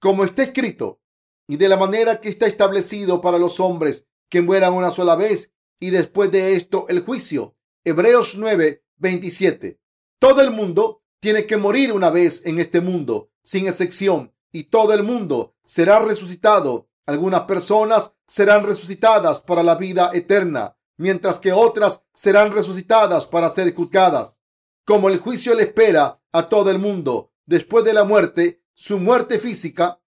Como 0.00 0.24
está 0.24 0.42
escrito, 0.42 1.00
y 1.46 1.56
de 1.56 1.68
la 1.68 1.76
manera 1.76 2.20
que 2.20 2.28
está 2.28 2.46
establecido 2.46 3.20
para 3.20 3.38
los 3.38 3.58
hombres 3.58 4.06
que 4.30 4.40
mueran 4.40 4.72
una 4.72 4.90
sola 4.90 5.16
vez 5.16 5.52
y 5.78 5.90
después 5.90 6.30
de 6.30 6.54
esto 6.54 6.86
el 6.88 7.00
juicio. 7.00 7.56
Hebreos 7.84 8.36
9, 8.38 8.84
27. 8.96 9.80
Todo 10.18 10.40
el 10.40 10.50
mundo 10.50 11.02
tiene 11.20 11.46
que 11.46 11.56
morir 11.56 11.92
una 11.92 12.08
vez 12.10 12.42
en 12.46 12.58
este 12.58 12.80
mundo, 12.80 13.30
sin 13.42 13.66
excepción, 13.66 14.32
y 14.52 14.64
todo 14.64 14.94
el 14.94 15.02
mundo 15.02 15.54
será 15.64 15.98
resucitado. 15.98 16.88
Algunas 17.06 17.42
personas 17.42 18.14
serán 18.26 18.64
resucitadas 18.64 19.42
para 19.42 19.62
la 19.62 19.74
vida 19.74 20.10
eterna, 20.14 20.76
mientras 20.96 21.40
que 21.40 21.52
otras 21.52 22.04
serán 22.14 22.52
resucitadas 22.52 23.26
para 23.26 23.50
ser 23.50 23.74
juzgadas. 23.74 24.40
Como 24.84 25.08
el 25.08 25.18
juicio 25.18 25.54
le 25.54 25.64
espera 25.64 26.20
a 26.32 26.48
todo 26.48 26.70
el 26.70 26.78
mundo 26.78 27.32
después 27.46 27.84
de 27.84 27.92
la 27.92 28.04
muerte, 28.04 28.62
su 28.74 28.98
muerte 28.98 29.38
física 29.38 30.00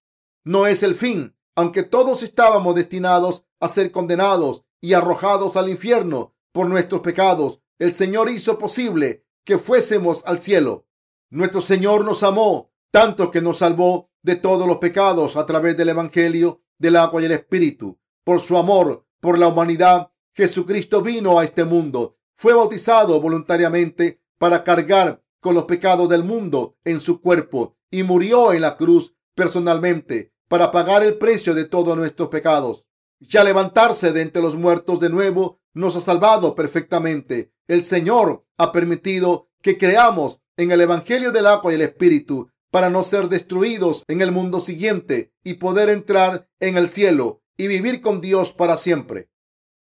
no 0.44 0.66
es 0.68 0.82
el 0.84 0.96
fin, 0.96 1.36
aunque 1.56 1.84
todos 1.84 2.24
estábamos 2.24 2.76
destinados 2.76 3.46
a 3.64 3.68
ser 3.68 3.92
condenados 3.92 4.64
y 4.82 4.94
arrojados 4.94 5.56
al 5.58 5.70
infierno 5.70 6.36
por 6.52 6.68
nuestros 6.68 7.02
pecados. 7.02 7.62
El 7.80 7.96
Señor 7.96 8.30
hizo 8.30 8.58
posible 8.58 9.26
que 9.44 9.58
fuésemos 9.58 10.24
al 10.26 10.42
cielo. 10.42 10.88
Nuestro 11.30 11.62
Señor 11.62 12.06
nos 12.06 12.24
amó 12.24 12.72
tanto 12.92 13.32
que 13.32 13.42
nos 13.42 13.58
salvó 13.58 14.12
de 14.22 14.36
todos 14.36 14.68
los 14.68 14.78
pecados 14.78 15.36
a 15.36 15.46
través 15.46 15.76
del 15.76 15.90
Evangelio 15.90 16.62
del 16.78 16.96
agua 16.96 17.22
y 17.22 17.26
el 17.26 17.32
Espíritu. 17.32 17.98
Por 18.24 18.40
su 18.40 18.58
amor 18.58 19.06
por 19.20 19.40
la 19.40 19.48
humanidad, 19.48 20.12
Jesucristo 20.34 21.02
vino 21.02 21.40
a 21.40 21.44
este 21.44 21.66
mundo. 21.66 22.18
Fue 22.36 22.54
bautizado 22.54 23.20
voluntariamente 23.20 24.22
para 24.38 24.64
cargar 24.64 25.24
con 25.40 25.56
los 25.56 25.66
pecados 25.66 26.08
del 26.10 26.24
mundo 26.24 26.78
en 26.84 27.00
su 27.00 27.22
cuerpo 27.22 27.76
y 27.90 28.04
murió 28.04 28.54
en 28.54 28.62
la 28.62 28.78
cruz 28.78 29.16
personalmente 29.36 30.34
para 30.48 30.72
pagar 30.72 31.04
el 31.04 31.18
precio 31.18 31.54
de 31.54 31.66
todos 31.66 31.98
nuestros 31.98 32.30
pecados. 32.30 32.86
Ya 33.28 33.44
levantarse 33.44 34.12
de 34.12 34.22
entre 34.22 34.42
los 34.42 34.56
muertos 34.56 35.00
de 35.00 35.10
nuevo 35.10 35.60
nos 35.74 35.96
ha 35.96 36.02
salvado 36.02 36.56
perfectamente. 36.56 37.54
El 37.68 37.86
Señor 37.86 38.46
ha 38.58 38.72
permitido 38.72 39.50
que 39.62 39.78
creamos 39.78 40.40
en 40.58 40.72
el 40.72 40.82
Evangelio 40.82 41.32
del 41.32 41.48
agua 41.48 41.72
y 41.72 41.76
el 41.76 41.82
Espíritu 41.82 42.50
para 42.70 42.90
no 42.90 43.04
ser 43.04 43.30
destruidos 43.30 44.04
en 44.08 44.22
el 44.22 44.32
mundo 44.32 44.60
siguiente 44.60 45.34
y 45.44 45.56
poder 45.56 45.90
entrar 45.90 46.50
en 46.60 46.78
el 46.78 46.90
cielo 46.90 47.42
y 47.56 47.68
vivir 47.68 48.02
con 48.02 48.20
Dios 48.20 48.52
para 48.52 48.78
siempre. 48.78 49.30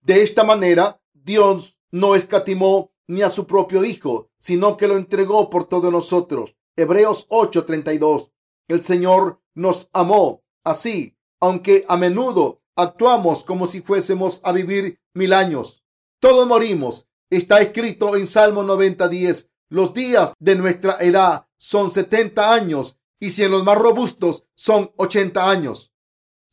De 0.00 0.22
esta 0.22 0.44
manera, 0.44 1.02
Dios 1.12 1.80
no 1.90 2.14
escatimó 2.14 2.92
ni 3.06 3.22
a 3.22 3.30
su 3.30 3.46
propio 3.46 3.84
Hijo, 3.84 4.30
sino 4.38 4.76
que 4.76 4.88
lo 4.88 4.96
entregó 4.96 5.50
por 5.50 5.68
todos 5.68 5.90
nosotros. 5.90 6.56
Hebreos 6.76 7.26
8:32. 7.28 8.30
El 8.68 8.82
Señor 8.84 9.40
nos 9.54 9.88
amó 9.92 10.44
así, 10.64 11.16
aunque 11.40 11.84
a 11.88 11.96
menudo 11.96 12.61
actuamos 12.76 13.44
como 13.44 13.66
si 13.66 13.80
fuésemos 13.80 14.40
a 14.44 14.52
vivir 14.52 15.00
mil 15.14 15.32
años. 15.32 15.84
Todos 16.20 16.46
morimos. 16.46 17.08
Está 17.30 17.60
escrito 17.60 18.16
en 18.16 18.26
Salmo 18.26 18.62
90:10. 18.62 19.50
Los 19.70 19.94
días 19.94 20.34
de 20.38 20.56
nuestra 20.56 20.96
edad 21.00 21.46
son 21.58 21.90
70 21.90 22.52
años 22.52 22.98
y 23.18 23.30
si 23.30 23.44
en 23.44 23.52
los 23.52 23.64
más 23.64 23.78
robustos 23.78 24.44
son 24.54 24.92
80 24.96 25.50
años. 25.50 25.92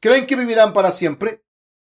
¿Creen 0.01 0.25
que 0.25 0.35
vivirán 0.35 0.71
para 0.71 0.91
siempre? 0.91 1.43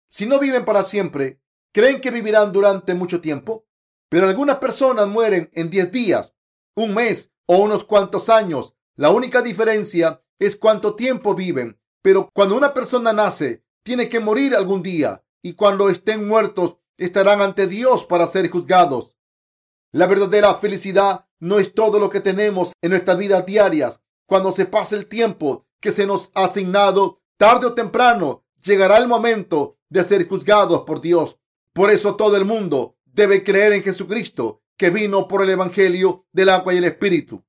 Si 0.09 0.27
no 0.27 0.39
viven 0.39 0.65
para 0.65 0.85
siempre, 0.85 1.41
¿creen 1.73 2.01
que 2.01 2.13
vivirán 2.13 2.53
durante 2.53 2.95
mucho 2.95 3.21
tiempo? 3.21 3.67
Pero 4.09 4.29
algunas 4.29 4.59
personas 4.59 5.09
mueren 5.09 5.51
en 5.55 5.71
10 5.71 5.91
días, 5.91 6.35
un 6.77 6.95
mes 6.95 7.33
o 7.47 7.59
unos 7.59 7.83
cuantos 7.85 8.29
años. 8.29 8.75
La 8.95 9.11
única 9.11 9.43
diferencia 9.43 10.23
es 10.39 10.57
cuánto 10.57 10.95
tiempo 10.95 11.35
viven. 11.35 11.81
Pero 12.01 12.31
cuando 12.33 12.57
una 12.57 12.75
persona 12.75 13.13
nace, 13.13 13.64
tiene 13.85 14.09
que 14.09 14.19
morir 14.19 14.57
algún 14.57 14.83
día 14.83 15.23
y 15.43 15.53
cuando 15.53 15.91
estén 15.91 16.27
muertos 16.27 16.79
estarán 16.97 17.41
ante 17.41 17.67
Dios 17.67 18.05
para 18.05 18.27
ser 18.27 18.51
juzgados. 18.51 19.15
La 19.93 20.07
verdadera 20.07 20.55
felicidad 20.55 21.27
no 21.39 21.59
es 21.59 21.75
todo 21.75 21.99
lo 21.99 22.09
que 22.09 22.21
tenemos 22.21 22.73
en 22.83 22.91
nuestras 22.91 23.19
vidas 23.19 23.47
diarias. 23.47 24.01
Cuando 24.27 24.51
se 24.53 24.65
pase 24.65 24.97
el 24.97 25.07
tiempo 25.07 25.67
que 25.81 25.93
se 25.93 26.07
nos 26.07 26.33
ha 26.35 26.47
asignado, 26.47 27.21
tarde 27.37 27.67
o 27.67 27.75
temprano 27.75 28.45
llegará 28.63 28.97
el 28.97 29.07
momento 29.07 29.77
de 29.91 30.03
ser 30.03 30.27
juzgados 30.27 30.83
por 30.83 31.01
Dios. 31.01 31.37
Por 31.75 31.91
eso 31.91 32.17
todo 32.17 32.37
el 32.37 32.47
mundo 32.47 32.97
debe 33.05 33.45
creer 33.45 33.75
en 33.75 33.83
Jesucristo, 33.83 34.63
que 34.77 34.91
vino 34.91 35.29
por 35.29 35.43
el 35.43 35.51
Evangelio 35.51 36.27
del 36.33 36.49
agua 36.49 36.75
y 36.75 36.79
el 36.79 36.85
Espíritu. 36.85 37.45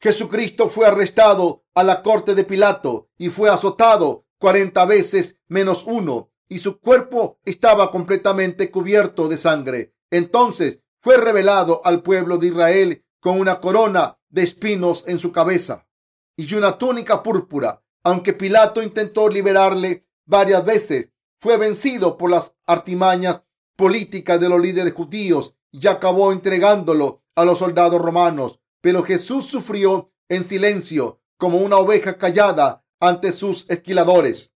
Jesucristo 0.00 0.68
fue 0.68 0.86
arrestado 0.86 1.64
a 1.74 1.82
la 1.84 2.02
corte 2.02 2.34
de 2.34 2.44
Pilato 2.44 3.08
y 3.16 3.30
fue 3.30 3.48
azotado 3.48 4.25
cuarenta 4.46 4.84
veces 4.84 5.40
menos 5.48 5.82
uno 5.88 6.30
y 6.48 6.58
su 6.58 6.78
cuerpo 6.78 7.40
estaba 7.44 7.90
completamente 7.90 8.70
cubierto 8.70 9.26
de 9.26 9.36
sangre. 9.36 9.96
Entonces 10.08 10.78
fue 11.00 11.16
revelado 11.16 11.80
al 11.84 12.04
pueblo 12.04 12.38
de 12.38 12.46
Israel 12.46 13.04
con 13.18 13.40
una 13.40 13.58
corona 13.58 14.20
de 14.28 14.44
espinos 14.44 15.02
en 15.08 15.18
su 15.18 15.32
cabeza 15.32 15.88
y 16.36 16.54
una 16.54 16.78
túnica 16.78 17.24
púrpura. 17.24 17.82
Aunque 18.04 18.34
Pilato 18.34 18.84
intentó 18.84 19.28
liberarle 19.28 20.06
varias 20.26 20.64
veces, 20.64 21.10
fue 21.40 21.56
vencido 21.56 22.16
por 22.16 22.30
las 22.30 22.54
artimañas 22.66 23.42
políticas 23.74 24.38
de 24.38 24.48
los 24.48 24.60
líderes 24.60 24.92
judíos 24.92 25.56
y 25.72 25.88
acabó 25.88 26.30
entregándolo 26.30 27.24
a 27.34 27.44
los 27.44 27.58
soldados 27.58 28.00
romanos. 28.00 28.60
Pero 28.80 29.02
Jesús 29.02 29.46
sufrió 29.46 30.12
en 30.28 30.44
silencio 30.44 31.20
como 31.36 31.58
una 31.58 31.78
oveja 31.78 32.16
callada 32.16 32.85
ante 33.00 33.32
sus 33.32 33.68
esquiladores 33.68 34.54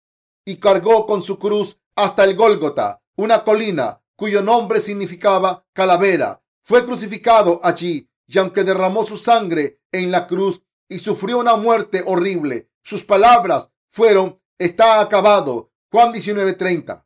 y 0.45 0.58
cargó 0.58 1.06
con 1.06 1.21
su 1.21 1.39
cruz 1.39 1.80
hasta 1.95 2.23
el 2.23 2.36
Gólgota, 2.36 3.02
una 3.15 3.43
colina 3.43 4.02
cuyo 4.15 4.41
nombre 4.41 4.82
significaba 4.82 5.65
calavera. 5.73 6.41
Fue 6.63 6.86
crucificado 6.86 7.60
allí 7.63 8.10
y 8.26 8.38
aunque 8.38 8.63
derramó 8.63 9.06
su 9.06 9.17
sangre 9.17 9.82
en 9.91 10.12
la 10.12 10.28
cruz 10.28 10.62
y 10.89 11.00
sufrió 11.00 11.39
una 11.39 11.56
muerte 11.56 12.04
horrible, 12.06 12.69
sus 12.84 13.04
palabras 13.04 13.69
fueron, 13.89 14.39
está 14.58 15.02
acabado. 15.02 15.71
Juan 15.91 16.13
19:30. 16.13 17.06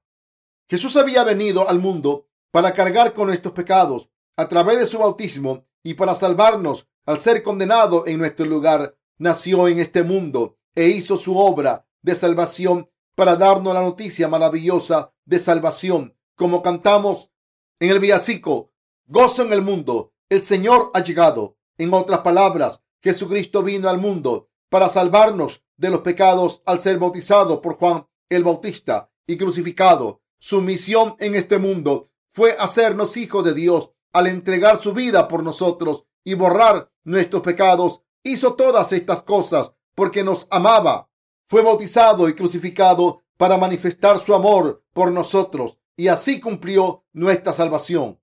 Jesús 0.69 0.95
había 0.95 1.23
venido 1.23 1.67
al 1.69 1.79
mundo 1.79 2.27
para 2.51 2.73
cargar 2.73 3.13
con 3.13 3.27
nuestros 3.27 3.53
pecados 3.53 4.09
a 4.37 4.47
través 4.47 4.79
de 4.79 4.85
su 4.85 4.99
bautismo 4.99 5.65
y 5.83 5.95
para 5.95 6.15
salvarnos 6.15 6.87
al 7.05 7.19
ser 7.19 7.43
condenado 7.43 8.05
en 8.07 8.19
nuestro 8.19 8.45
lugar. 8.45 8.95
Nació 9.17 9.67
en 9.67 9.79
este 9.79 10.03
mundo 10.03 10.57
e 10.75 10.87
hizo 10.87 11.17
su 11.17 11.37
obra 11.37 11.85
de 12.01 12.15
salvación 12.15 12.89
para 13.15 13.35
darnos 13.35 13.73
la 13.73 13.81
noticia 13.81 14.27
maravillosa 14.27 15.13
de 15.25 15.39
salvación, 15.39 16.17
como 16.35 16.61
cantamos 16.63 17.31
en 17.79 17.91
el 17.91 17.99
villancico, 17.99 18.71
gozo 19.05 19.43
en 19.43 19.53
el 19.53 19.61
mundo, 19.61 20.13
el 20.29 20.43
Señor 20.43 20.91
ha 20.93 21.01
llegado. 21.01 21.57
En 21.77 21.93
otras 21.93 22.21
palabras, 22.21 22.83
Jesucristo 23.01 23.63
vino 23.63 23.89
al 23.89 23.97
mundo 23.97 24.49
para 24.69 24.87
salvarnos 24.87 25.63
de 25.77 25.89
los 25.89 26.01
pecados 26.01 26.61
al 26.65 26.79
ser 26.79 26.99
bautizado 26.99 27.61
por 27.61 27.75
Juan 27.75 28.07
el 28.29 28.43
Bautista 28.43 29.11
y 29.27 29.37
crucificado. 29.37 30.21
Su 30.39 30.61
misión 30.61 31.15
en 31.19 31.35
este 31.35 31.57
mundo 31.57 32.11
fue 32.33 32.55
hacernos 32.57 33.17
hijos 33.17 33.43
de 33.43 33.53
Dios 33.53 33.91
al 34.13 34.27
entregar 34.27 34.77
su 34.77 34.93
vida 34.93 35.27
por 35.27 35.43
nosotros 35.43 36.05
y 36.23 36.35
borrar 36.35 36.91
nuestros 37.03 37.41
pecados. 37.41 38.01
Hizo 38.23 38.53
todas 38.53 38.93
estas 38.93 39.23
cosas 39.23 39.73
porque 40.01 40.23
nos 40.23 40.47
amaba. 40.49 41.11
Fue 41.47 41.61
bautizado 41.61 42.27
y 42.27 42.33
crucificado 42.33 43.21
para 43.37 43.59
manifestar 43.59 44.17
su 44.17 44.33
amor 44.33 44.83
por 44.93 45.11
nosotros 45.11 45.77
y 45.95 46.07
así 46.07 46.39
cumplió 46.39 47.05
nuestra 47.13 47.53
salvación. 47.53 48.19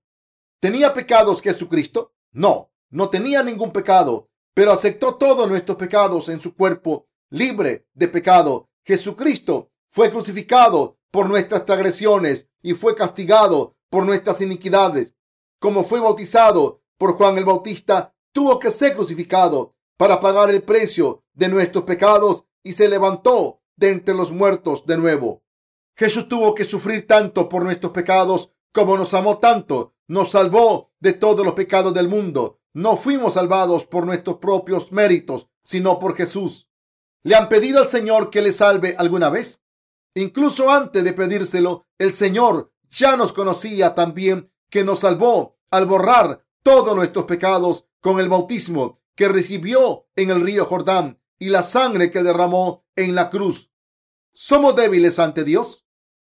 ¿Tenía 0.59 0.93
pecados 0.93 1.41
Jesucristo? 1.41 2.11
No, 2.33 2.73
no 2.89 3.07
tenía 3.07 3.43
ningún 3.43 3.71
pecado, 3.71 4.27
pero 4.53 4.73
aceptó 4.73 5.15
todos 5.15 5.47
nuestros 5.47 5.77
pecados 5.77 6.27
en 6.27 6.41
su 6.41 6.53
cuerpo 6.53 7.07
libre 7.29 7.87
de 7.93 8.09
pecado. 8.09 8.67
Jesucristo 8.83 9.71
fue 9.89 10.11
crucificado 10.11 10.97
por 11.11 11.29
nuestras 11.29 11.63
transgresiones 11.63 12.49
y 12.61 12.73
fue 12.73 12.93
castigado 12.93 13.77
por 13.89 14.05
nuestras 14.05 14.41
iniquidades. 14.41 15.15
Como 15.59 15.85
fue 15.85 16.01
bautizado 16.01 16.81
por 16.97 17.13
Juan 17.13 17.37
el 17.37 17.45
Bautista, 17.45 18.13
tuvo 18.33 18.59
que 18.59 18.69
ser 18.69 18.95
crucificado 18.95 19.77
para 19.99 20.21
pagar 20.21 20.49
el 20.49 20.63
precio 20.63 21.25
de 21.33 21.49
nuestros 21.49 21.83
pecados 21.83 22.45
y 22.63 22.71
se 22.71 22.87
levantó 22.87 23.59
de 23.75 23.89
entre 23.89 24.15
los 24.15 24.31
muertos 24.31 24.85
de 24.85 24.97
nuevo. 24.97 25.43
Jesús 25.97 26.29
tuvo 26.29 26.55
que 26.55 26.63
sufrir 26.63 27.05
tanto 27.05 27.49
por 27.49 27.65
nuestros 27.65 27.91
pecados 27.91 28.49
como 28.71 28.97
nos 28.97 29.13
amó 29.13 29.39
tanto, 29.39 29.95
nos 30.07 30.31
salvó 30.31 30.93
de 31.01 31.11
todos 31.11 31.45
los 31.45 31.53
pecados 31.53 31.93
del 31.93 32.07
mundo. 32.07 32.61
No 32.73 32.95
fuimos 32.95 33.33
salvados 33.33 33.85
por 33.85 34.05
nuestros 34.05 34.37
propios 34.37 34.93
méritos, 34.93 35.49
sino 35.63 35.99
por 35.99 36.15
Jesús. 36.15 36.69
¿Le 37.23 37.35
han 37.35 37.49
pedido 37.49 37.79
al 37.81 37.89
Señor 37.89 38.29
que 38.29 38.41
le 38.41 38.53
salve 38.53 38.95
alguna 38.97 39.29
vez? 39.29 39.61
Incluso 40.15 40.69
antes 40.69 41.03
de 41.03 41.11
pedírselo, 41.11 41.87
el 41.97 42.13
Señor 42.13 42.71
ya 42.87 43.17
nos 43.17 43.33
conocía 43.33 43.95
también 43.95 44.49
que 44.69 44.85
nos 44.85 45.01
salvó 45.01 45.57
al 45.71 45.85
borrar 45.85 46.45
todos 46.63 46.95
nuestros 46.95 47.25
pecados 47.25 47.85
con 47.99 48.21
el 48.21 48.29
bautismo 48.29 48.98
que 49.19 49.27
recibió 49.27 50.07
en 50.15 50.29
el 50.29 50.39
río 50.39 50.63
Jordán 50.63 51.19
y 51.37 51.49
la 51.49 51.61
sangre 51.61 52.09
que 52.09 52.23
derramó 52.23 52.85
en 52.95 53.15
la 53.15 53.29
cruz. 53.29 53.69
¿Somos 54.31 54.77
débiles 54.77 55.19
ante 55.19 55.43
Dios? 55.43 55.85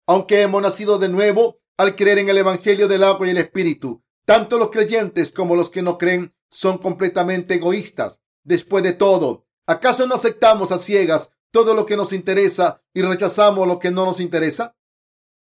Aunque 0.08 0.41
hemos 0.41 0.63
nacido 0.63 0.97
de 0.97 1.08
nuevo 1.08 1.62
al 1.78 1.95
creer 1.95 2.17
en 2.17 2.30
el 2.30 2.39
Evangelio 2.39 2.88
del 2.88 3.04
agua 3.04 3.28
y 3.28 3.30
el 3.30 3.38
Espíritu, 3.38 4.04
tanto 4.25 4.58
los 4.58 4.71
creyentes 4.71 5.32
como 5.32 5.56
los 5.56 5.69
que 5.69 5.84
no 5.84 5.99
creen 5.99 6.34
son 6.49 6.80
completamente 6.80 7.54
egoístas. 7.54 8.21
Después 8.43 8.84
de 8.84 8.93
todo, 8.93 9.45
¿acaso 9.67 10.08
no 10.08 10.15
aceptamos 10.15 10.71
a 10.71 10.80
ciegas 10.80 11.32
todo 11.52 11.75
lo 11.75 11.86
que 11.86 11.95
nos 11.95 12.12
interesa 12.12 12.82
y 12.91 13.04
rechazamos 13.04 13.67
lo 13.67 13.78
que 13.78 13.91
no 13.91 14.04
nos 14.04 14.19
interesa? 14.19 14.75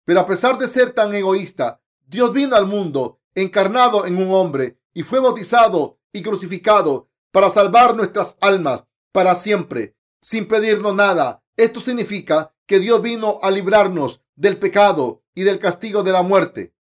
Pero 0.05 0.19
a 0.19 0.27
pesar 0.27 0.59
de 0.59 0.67
ser 0.67 0.93
tan 0.93 1.15
egoísta, 1.15 1.81
Dios 2.05 2.31
vino 2.31 2.55
al 2.55 2.67
mundo 2.67 3.21
encarnado 3.33 4.05
en 4.05 4.17
un 4.17 4.35
hombre 4.35 4.77
y 4.93 5.01
fue 5.01 5.19
bautizado 5.19 5.97
y 6.13 6.21
crucificado 6.21 7.09
para 7.31 7.49
salvar 7.49 7.95
nuestras 7.95 8.37
almas 8.41 8.83
para 9.11 9.35
siempre, 9.35 9.95
sin 10.21 10.47
pedirnos 10.47 10.95
nada. 10.95 11.43
Esto 11.57 11.79
significa 11.79 12.53
que 12.65 12.79
Dios 12.79 13.01
vino 13.01 13.39
a 13.41 13.51
librarnos 13.51 14.21
del 14.35 14.57
pecado 14.57 15.23
y 15.33 15.43
del 15.43 15.59
castigo 15.59 16.03
de 16.03 16.11
la 16.11 16.21
muerte, 16.21 16.73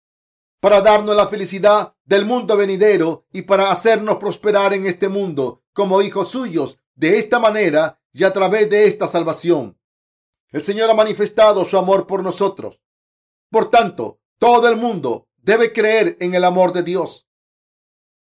para 0.61 0.81
darnos 0.81 1.17
la 1.17 1.29
felicidad 1.29 1.95
del 2.05 2.25
mundo 2.25 2.57
venidero 2.57 3.27
y 3.33 3.43
para 3.43 3.71
hacernos 3.71 4.17
prosperar 4.19 4.75
en 4.75 4.87
este 4.87 5.09
mundo 5.09 5.63
como 5.73 6.03
hijos 6.03 6.29
suyos. 6.31 6.79
De 6.95 7.19
esta 7.19 7.39
manera 7.39 8.01
y 8.13 8.25
a 8.25 8.33
través 8.33 8.69
de 8.69 8.87
esta 8.87 9.07
salvación, 9.07 9.79
el 10.51 10.63
Señor 10.63 10.91
ha 10.91 10.95
manifestado 10.95 11.65
su 11.65 11.77
amor 11.77 12.07
por 12.07 12.23
nosotros. 12.23 12.81
Por 13.51 13.71
tanto, 13.71 14.21
todo 14.39 14.69
el 14.69 14.77
mundo 14.77 15.29
debe 15.37 15.73
creer 15.73 16.17
en 16.21 16.35
el 16.35 16.45
amor 16.45 16.73
de 16.73 16.83
Dios. 16.83 17.29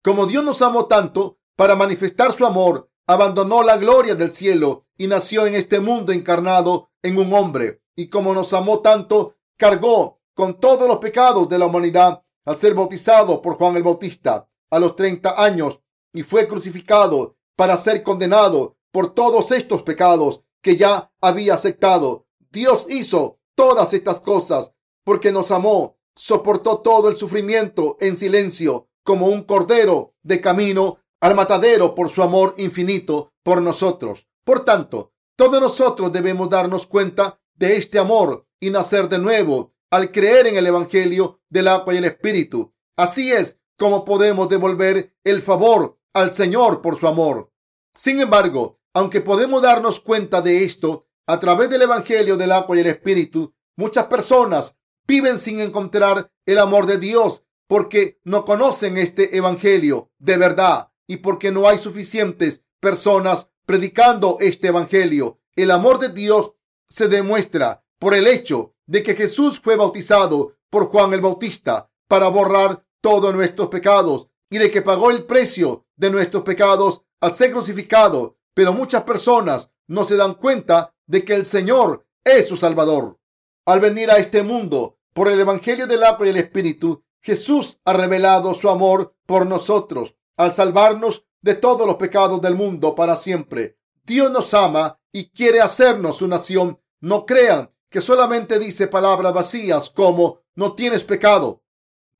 Como 0.02 0.26
Dios 0.26 0.44
nos 0.44 0.62
amó 0.62 0.86
tanto, 0.86 1.38
para 1.56 1.74
manifestar 1.74 2.32
su 2.32 2.46
amor, 2.46 2.90
abandonó 3.06 3.62
la 3.62 3.76
gloria 3.76 4.14
del 4.14 4.32
cielo 4.32 4.86
y 4.96 5.06
nació 5.06 5.46
en 5.46 5.54
este 5.54 5.80
mundo 5.80 6.12
encarnado 6.12 6.90
en 7.02 7.18
un 7.18 7.32
hombre. 7.32 7.82
Y 7.94 8.08
como 8.08 8.34
nos 8.34 8.52
amó 8.52 8.80
tanto, 8.80 9.36
cargó 9.56 10.20
con 10.34 10.60
todos 10.60 10.86
los 10.86 10.98
pecados 10.98 11.48
de 11.48 11.58
la 11.58 11.66
humanidad 11.66 12.22
al 12.44 12.58
ser 12.58 12.74
bautizado 12.74 13.40
por 13.40 13.56
Juan 13.56 13.76
el 13.76 13.82
Bautista 13.82 14.48
a 14.70 14.78
los 14.78 14.96
30 14.96 15.42
años 15.42 15.80
y 16.12 16.22
fue 16.22 16.46
crucificado 16.46 17.36
para 17.56 17.76
ser 17.76 18.02
condenado 18.02 18.76
por 18.92 19.14
todos 19.14 19.50
estos 19.50 19.82
pecados 19.82 20.42
que 20.60 20.76
ya 20.76 21.10
había 21.20 21.54
aceptado. 21.54 22.26
Dios 22.50 22.86
hizo 22.88 23.38
todas 23.54 23.94
estas 23.94 24.20
cosas 24.20 24.72
porque 25.04 25.32
nos 25.32 25.50
amó, 25.50 25.96
soportó 26.14 26.80
todo 26.80 27.08
el 27.08 27.16
sufrimiento 27.16 27.96
en 28.00 28.16
silencio 28.16 28.88
como 29.04 29.26
un 29.28 29.44
cordero 29.44 30.14
de 30.22 30.40
camino 30.40 30.98
al 31.26 31.34
matadero 31.34 31.92
por 31.96 32.08
su 32.08 32.22
amor 32.22 32.54
infinito 32.56 33.32
por 33.42 33.60
nosotros. 33.60 34.28
Por 34.44 34.64
tanto, 34.64 35.12
todos 35.36 35.60
nosotros 35.60 36.12
debemos 36.12 36.48
darnos 36.48 36.86
cuenta 36.86 37.40
de 37.56 37.76
este 37.76 37.98
amor 37.98 38.46
y 38.60 38.70
nacer 38.70 39.08
de 39.08 39.18
nuevo 39.18 39.74
al 39.90 40.12
creer 40.12 40.46
en 40.46 40.56
el 40.56 40.68
Evangelio 40.68 41.40
del 41.48 41.66
agua 41.66 41.94
y 41.94 41.96
el 41.96 42.04
Espíritu. 42.04 42.72
Así 42.96 43.32
es 43.32 43.60
como 43.76 44.04
podemos 44.04 44.48
devolver 44.48 45.16
el 45.24 45.42
favor 45.42 45.98
al 46.14 46.30
Señor 46.30 46.80
por 46.80 46.94
su 46.94 47.08
amor. 47.08 47.50
Sin 47.92 48.20
embargo, 48.20 48.78
aunque 48.94 49.20
podemos 49.20 49.62
darnos 49.62 49.98
cuenta 49.98 50.40
de 50.42 50.62
esto 50.62 51.08
a 51.26 51.40
través 51.40 51.68
del 51.70 51.82
Evangelio 51.82 52.36
del 52.36 52.52
agua 52.52 52.76
y 52.76 52.80
el 52.80 52.86
Espíritu, 52.86 53.52
muchas 53.76 54.06
personas 54.06 54.78
viven 55.08 55.38
sin 55.38 55.58
encontrar 55.58 56.30
el 56.46 56.58
amor 56.58 56.86
de 56.86 56.98
Dios 56.98 57.42
porque 57.66 58.20
no 58.22 58.44
conocen 58.44 58.96
este 58.96 59.36
Evangelio 59.36 60.12
de 60.18 60.36
verdad 60.36 60.92
y 61.06 61.18
porque 61.18 61.52
no 61.52 61.68
hay 61.68 61.78
suficientes 61.78 62.64
personas 62.80 63.48
predicando 63.64 64.38
este 64.40 64.68
Evangelio. 64.68 65.40
El 65.54 65.70
amor 65.70 65.98
de 65.98 66.10
Dios 66.10 66.52
se 66.88 67.08
demuestra 67.08 67.84
por 67.98 68.14
el 68.14 68.26
hecho 68.26 68.74
de 68.86 69.02
que 69.02 69.14
Jesús 69.14 69.60
fue 69.60 69.76
bautizado 69.76 70.56
por 70.70 70.86
Juan 70.86 71.12
el 71.12 71.20
Bautista 71.20 71.90
para 72.08 72.28
borrar 72.28 72.84
todos 73.00 73.34
nuestros 73.34 73.68
pecados 73.68 74.28
y 74.50 74.58
de 74.58 74.70
que 74.70 74.82
pagó 74.82 75.10
el 75.10 75.24
precio 75.24 75.86
de 75.96 76.10
nuestros 76.10 76.42
pecados 76.44 77.02
al 77.20 77.34
ser 77.34 77.50
crucificado. 77.52 78.38
Pero 78.54 78.72
muchas 78.72 79.02
personas 79.02 79.70
no 79.88 80.04
se 80.04 80.16
dan 80.16 80.34
cuenta 80.34 80.94
de 81.06 81.24
que 81.24 81.34
el 81.34 81.46
Señor 81.46 82.06
es 82.24 82.48
su 82.48 82.56
Salvador. 82.56 83.18
Al 83.66 83.80
venir 83.80 84.10
a 84.10 84.18
este 84.18 84.42
mundo 84.42 84.98
por 85.12 85.28
el 85.28 85.40
Evangelio 85.40 85.86
del 85.86 86.04
agua 86.04 86.26
y 86.26 86.30
el 86.30 86.36
Espíritu, 86.36 87.02
Jesús 87.22 87.80
ha 87.84 87.92
revelado 87.92 88.54
su 88.54 88.68
amor 88.68 89.16
por 89.26 89.46
nosotros 89.46 90.14
al 90.36 90.52
salvarnos 90.52 91.24
de 91.40 91.54
todos 91.54 91.86
los 91.86 91.96
pecados 91.96 92.40
del 92.40 92.54
mundo 92.54 92.94
para 92.94 93.16
siempre. 93.16 93.78
Dios 94.04 94.30
nos 94.30 94.52
ama 94.54 95.00
y 95.12 95.30
quiere 95.30 95.60
hacernos 95.60 96.18
su 96.18 96.28
nación. 96.28 96.80
No 97.00 97.26
crean 97.26 97.70
que 97.90 98.00
solamente 98.00 98.58
dice 98.58 98.86
palabras 98.86 99.32
vacías 99.32 99.90
como 99.90 100.40
no 100.54 100.74
tienes 100.74 101.04
pecado. 101.04 101.62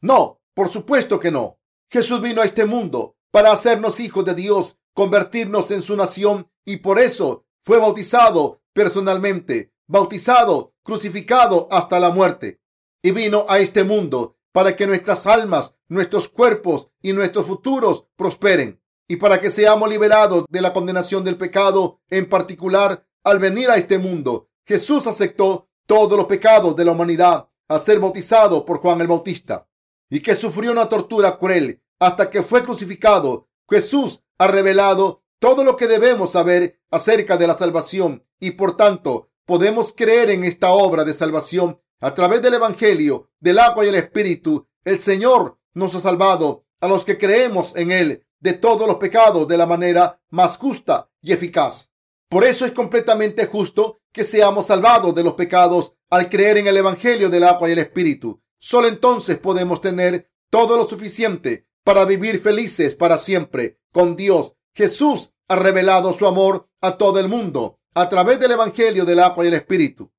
No, 0.00 0.40
por 0.55 0.70
supuesto 0.70 1.18
que 1.18 1.31
no. 1.31 1.59
Jesús 1.90 2.20
vino 2.20 2.42
a 2.42 2.44
este 2.44 2.64
mundo 2.64 3.16
para 3.31 3.52
hacernos 3.52 4.00
hijos 4.00 4.24
de 4.24 4.35
Dios, 4.35 4.79
convertirnos 4.94 5.70
en 5.70 5.83
su 5.83 5.96
nación 5.96 6.50
y 6.64 6.79
por 6.79 6.98
eso 6.98 7.44
fue 7.62 7.79
bautizado 7.79 8.62
personalmente, 8.72 9.72
bautizado, 9.87 10.74
crucificado 10.83 11.68
hasta 11.70 12.00
la 12.00 12.11
muerte. 12.11 12.61
Y 13.02 13.11
vino 13.11 13.46
a 13.48 13.59
este 13.59 13.85
mundo 13.85 14.36
para 14.57 14.75
que 14.75 14.87
nuestras 14.87 15.27
almas, 15.27 15.75
nuestros 15.87 16.29
cuerpos 16.29 16.88
y 17.03 17.12
nuestros 17.12 17.45
futuros 17.45 18.07
prosperen 18.16 18.81
y 19.07 19.16
para 19.16 19.38
que 19.38 19.51
seamos 19.51 19.87
liberados 19.87 20.47
de 20.49 20.62
la 20.62 20.73
condenación 20.73 21.25
del 21.25 21.37
pecado, 21.37 22.01
en 22.09 22.27
particular 22.27 23.07
al 23.23 23.38
venir 23.38 23.69
a 23.69 23.77
este 23.77 23.99
mundo. 23.99 24.49
Jesús 24.64 25.07
aceptó 25.07 25.69
todos 25.85 26.16
los 26.16 26.25
pecados 26.25 26.75
de 26.75 26.87
la 26.87 26.92
humanidad 26.92 27.51
al 27.69 27.83
ser 27.83 28.01
bautizado 28.01 28.64
por 28.64 28.79
Juan 28.79 29.03
el 29.03 29.09
Bautista 29.09 29.69
y 30.09 30.21
que 30.21 30.35
sufrió 30.35 30.73
una 30.73 30.88
tortura 30.88 31.37
cruel 31.37 31.83
hasta 32.01 32.31
que 32.31 32.42
fue 32.42 32.62
crucificado. 32.62 33.51
Jesús 33.69 34.23
ha 34.38 34.47
revelado 34.47 35.23
todo 35.38 35.64
lo 35.64 35.77
que 35.77 35.87
debemos 35.87 36.33
saber 36.33 36.81
acerca 36.90 37.37
de 37.37 37.47
la 37.47 37.59
salvación 37.59 38.25
y 38.40 38.53
por 38.53 38.79
tanto 38.79 39.29
podemos 39.45 39.92
creer 39.92 40.31
en 40.31 40.45
esta 40.45 40.71
obra 40.71 41.05
de 41.05 41.12
salvación 41.12 41.79
a 42.01 42.15
través 42.15 42.43
del 42.43 42.55
Evangelio, 42.55 43.31
del 43.41 43.59
agua 43.59 43.85
y 43.85 43.89
el 43.89 43.95
Espíritu, 43.95 44.67
el 44.85 44.99
Señor 44.99 45.59
nos 45.75 45.95
ha 45.95 46.01
salvado 46.01 46.65
a 46.81 46.89
los 46.89 47.05
que 47.05 47.19
creemos 47.19 47.77
en 47.77 47.91
Él 47.91 48.27
de 48.41 48.53
todos 48.53 48.87
los 48.87 48.97
pecados 48.97 49.49
de 49.49 49.57
la 49.57 49.67
manera 49.67 50.21
más 50.31 50.57
justa 50.59 51.11
y 51.23 51.33
eficaz. 51.33 51.91
Por 52.29 52.45
eso 52.45 52.65
es 52.65 52.73
completamente 52.73 53.47
justo 53.47 54.01
que 54.13 54.25
seamos 54.25 54.67
salvados 54.67 55.15
de 55.15 55.23
los 55.23 55.35
pecados 55.35 55.95
al 56.11 56.29
creer 56.29 56.59
en 56.59 56.67
el 56.67 56.77
Evangelio 56.77 57.31
del 57.31 57.45
agua 57.45 57.69
y 57.69 57.73
el 57.73 57.79
Espíritu. 57.79 58.41
Solo 58.59 58.89
entonces 58.89 59.39
podemos 59.39 59.81
tener 59.81 60.31
todo 60.51 60.77
lo 60.77 60.85
suficiente 60.85 61.67
para 61.85 62.05
vivir 62.05 62.41
felices 62.41 62.95
para 62.95 63.19
siempre 63.19 63.79
con 63.93 64.17
Dios. 64.17 64.55
Jesús 64.75 65.33
ha 65.49 65.57
revelado 65.57 66.13
su 66.13 66.27
amor 66.27 66.69
a 66.81 66.99
todo 66.99 67.21
el 67.21 67.29
mundo 67.29 67.79
a 67.95 68.09
través 68.09 68.39
del 68.41 68.53
Evangelio 68.53 69.05
del 69.05 69.21
agua 69.21 69.45
y 69.45 69.49
el 69.49 69.55
Espíritu. 69.55 70.11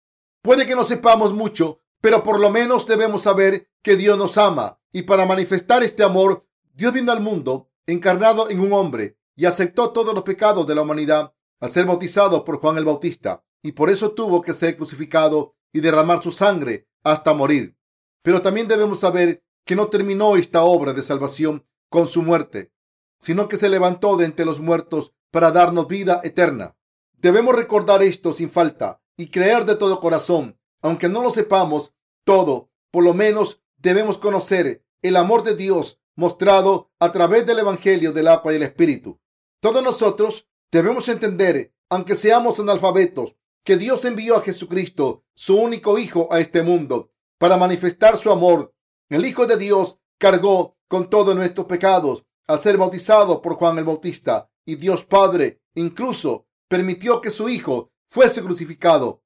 Puede 0.47 0.65
que 0.65 0.77
no 0.77 0.86
sepamos 0.86 1.33
mucho, 1.33 1.81
pero 1.99 2.23
por 2.23 2.39
lo 2.39 2.49
menos 2.49 2.88
debemos 2.88 3.23
saber 3.23 3.69
que 3.81 3.97
Dios 3.97 4.17
nos 4.17 4.38
ama 4.38 4.79
y 4.93 5.01
para 5.01 5.25
manifestar 5.25 5.83
este 5.83 6.03
amor, 6.03 6.47
Dios 6.73 6.93
vino 6.93 7.12
al 7.12 7.19
mundo 7.19 7.69
encarnado 7.86 8.49
en 8.49 8.62
un 8.62 8.71
hombre 8.71 9.17
y 9.36 9.43
aceptó 9.43 9.91
todos 9.91 10.13
los 10.13 10.23
pecados 10.23 10.65
de 10.65 10.73
la 10.73 10.83
humanidad 10.83 11.33
al 11.60 11.69
ser 11.69 11.86
bautizado 11.86 12.45
por 12.45 12.62
Juan 12.62 12.77
el 12.77 12.86
Bautista 12.86 13.43
y 13.62 13.73
por 13.73 13.89
eso 13.89 14.12
tuvo 14.12 14.41
que 14.41 14.53
ser 14.53 14.77
crucificado 14.77 15.53
y 15.73 15.81
derramar 15.81 16.23
su 16.23 16.31
sangre 16.31 16.88
hasta 17.03 17.33
morir. 17.33 17.77
Pero 18.21 18.41
también 18.41 18.69
debemos 18.69 19.01
saber 19.01 19.43
que 19.65 19.75
no 19.75 19.89
terminó 19.89 20.38
esta 20.38 20.63
obra 20.63 20.93
de 20.93 21.03
salvación 21.03 21.67
con 21.89 22.07
su 22.07 22.21
muerte, 22.21 22.71
sino 23.19 23.49
que 23.49 23.57
se 23.57 23.67
levantó 23.67 24.15
de 24.15 24.23
entre 24.23 24.45
los 24.45 24.62
muertos 24.62 25.13
para 25.29 25.51
darnos 25.51 25.89
vida 25.89 26.21
eterna. 26.23 26.77
Debemos 27.17 27.53
recordar 27.53 28.01
esto 28.01 28.31
sin 28.31 28.49
falta 28.49 29.01
y 29.17 29.30
creer 29.30 29.65
de 29.65 29.75
todo 29.75 29.99
corazón, 29.99 30.58
aunque 30.82 31.10
no 31.10 31.21
lo 31.21 31.32
sepamos 31.32 31.93
todo, 32.23 32.69
por 32.91 33.03
lo 33.03 33.13
menos 33.13 33.62
debemos 33.77 34.17
conocer 34.17 34.86
el 35.01 35.17
amor 35.17 35.43
de 35.43 35.56
Dios 35.56 35.99
mostrado 36.15 36.91
a 36.99 37.12
través 37.12 37.45
del 37.45 37.60
Evangelio 37.60 38.13
del 38.13 38.27
agua 38.27 38.53
y 38.53 38.56
el 38.58 38.63
Espíritu. 38.63 39.19
Todos 39.60 39.84
nosotros 39.84 40.47
debemos 40.71 41.10
entender, 41.10 41.73
aunque 41.89 42.15
seamos 42.15 42.60
analfabetos, 42.60 43.36
que 43.63 43.77
Dios 43.77 44.06
envió 44.06 44.38
a 44.38 44.41
Jesucristo, 44.41 45.25
su 45.36 45.58
único 45.58 45.97
Hijo, 45.97 46.30
a 46.32 46.39
este 46.39 46.63
mundo 46.63 47.12
para 47.38 47.58
manifestar 47.58 48.17
su 48.17 48.32
amor. 48.32 48.73
El 49.10 49.25
Hijo 49.25 49.45
de 49.45 49.58
Dios 49.58 49.99
cargó 50.17 50.77
con 50.88 51.10
todos 51.10 51.36
nuestros 51.36 51.67
pecados 51.67 52.23
al 52.47 52.60
ser 52.60 52.77
bautizado 52.77 53.41
por 53.41 53.56
Juan 53.56 53.77
el 53.77 53.84
Bautista 53.84 54.49
y 54.65 54.75
Dios 54.75 55.06
Padre 55.06 55.62
incluso 55.75 56.47
permitió 56.67 57.21
que 57.21 57.30
su 57.30 57.49
Hijo 57.49 57.91
fuese 58.10 58.41
crucificado. 58.41 59.24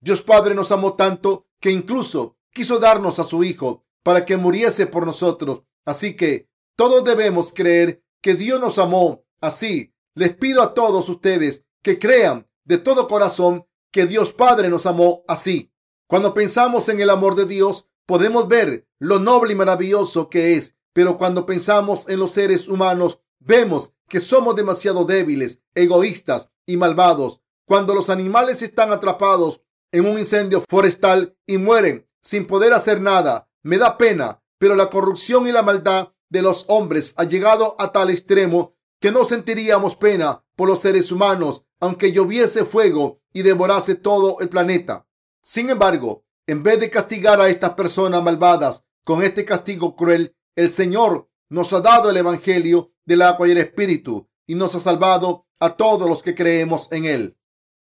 Dios 0.00 0.22
Padre 0.22 0.54
nos 0.54 0.72
amó 0.72 0.94
tanto 0.94 1.46
que 1.60 1.70
incluso 1.70 2.36
quiso 2.52 2.78
darnos 2.78 3.18
a 3.18 3.24
su 3.24 3.44
Hijo 3.44 3.84
para 4.02 4.24
que 4.24 4.36
muriese 4.36 4.86
por 4.86 5.06
nosotros. 5.06 5.62
Así 5.84 6.16
que 6.16 6.48
todos 6.76 7.04
debemos 7.04 7.52
creer 7.52 8.02
que 8.20 8.34
Dios 8.34 8.60
nos 8.60 8.78
amó 8.78 9.24
así 9.40 9.92
les 10.14 10.34
pido 10.36 10.62
a 10.62 10.74
todos 10.74 11.08
ustedes 11.08 11.64
que 11.82 11.98
crean 11.98 12.48
de 12.64 12.78
todo 12.78 13.08
corazón 13.08 13.66
que 13.90 14.06
Dios 14.06 14.32
Padre 14.32 14.68
nos 14.68 14.86
amó 14.86 15.24
así. 15.26 15.72
Cuando 16.06 16.34
pensamos 16.34 16.88
en 16.88 17.00
el 17.00 17.10
amor 17.10 17.34
de 17.34 17.46
Dios, 17.46 17.88
podemos 18.06 18.48
ver 18.48 18.86
lo 18.98 19.18
noble 19.18 19.52
y 19.52 19.56
maravilloso 19.56 20.28
que 20.28 20.54
es, 20.54 20.76
pero 20.92 21.16
cuando 21.16 21.46
pensamos 21.46 22.08
en 22.08 22.18
los 22.18 22.32
seres 22.32 22.68
humanos, 22.68 23.20
vemos 23.38 23.94
que 24.08 24.20
somos 24.20 24.54
demasiado 24.54 25.04
débiles, 25.04 25.62
egoístas 25.74 26.50
y 26.66 26.76
malvados. 26.76 27.40
Cuando 27.72 27.94
los 27.94 28.10
animales 28.10 28.60
están 28.60 28.92
atrapados 28.92 29.62
en 29.92 30.06
un 30.06 30.18
incendio 30.18 30.62
forestal 30.68 31.38
y 31.46 31.56
mueren 31.56 32.06
sin 32.20 32.46
poder 32.46 32.74
hacer 32.74 33.00
nada, 33.00 33.48
me 33.62 33.78
da 33.78 33.96
pena, 33.96 34.42
pero 34.58 34.76
la 34.76 34.90
corrupción 34.90 35.46
y 35.46 35.52
la 35.52 35.62
maldad 35.62 36.12
de 36.28 36.42
los 36.42 36.66
hombres 36.68 37.14
ha 37.16 37.24
llegado 37.24 37.74
a 37.78 37.90
tal 37.90 38.10
extremo 38.10 38.76
que 39.00 39.10
no 39.10 39.24
sentiríamos 39.24 39.96
pena 39.96 40.44
por 40.54 40.68
los 40.68 40.80
seres 40.80 41.10
humanos, 41.10 41.64
aunque 41.80 42.12
lloviese 42.12 42.66
fuego 42.66 43.22
y 43.32 43.40
devorase 43.40 43.94
todo 43.94 44.36
el 44.40 44.50
planeta. 44.50 45.06
Sin 45.42 45.70
embargo, 45.70 46.26
en 46.46 46.62
vez 46.62 46.78
de 46.78 46.90
castigar 46.90 47.40
a 47.40 47.48
estas 47.48 47.70
personas 47.70 48.22
malvadas 48.22 48.84
con 49.02 49.22
este 49.22 49.46
castigo 49.46 49.96
cruel, 49.96 50.36
el 50.56 50.74
Señor 50.74 51.30
nos 51.48 51.72
ha 51.72 51.80
dado 51.80 52.10
el 52.10 52.18
Evangelio 52.18 52.92
del 53.06 53.22
agua 53.22 53.48
y 53.48 53.52
el 53.52 53.58
Espíritu 53.58 54.28
y 54.46 54.56
nos 54.56 54.74
ha 54.74 54.78
salvado 54.78 55.46
a 55.58 55.74
todos 55.74 56.06
los 56.06 56.22
que 56.22 56.34
creemos 56.34 56.92
en 56.92 57.06
Él. 57.06 57.38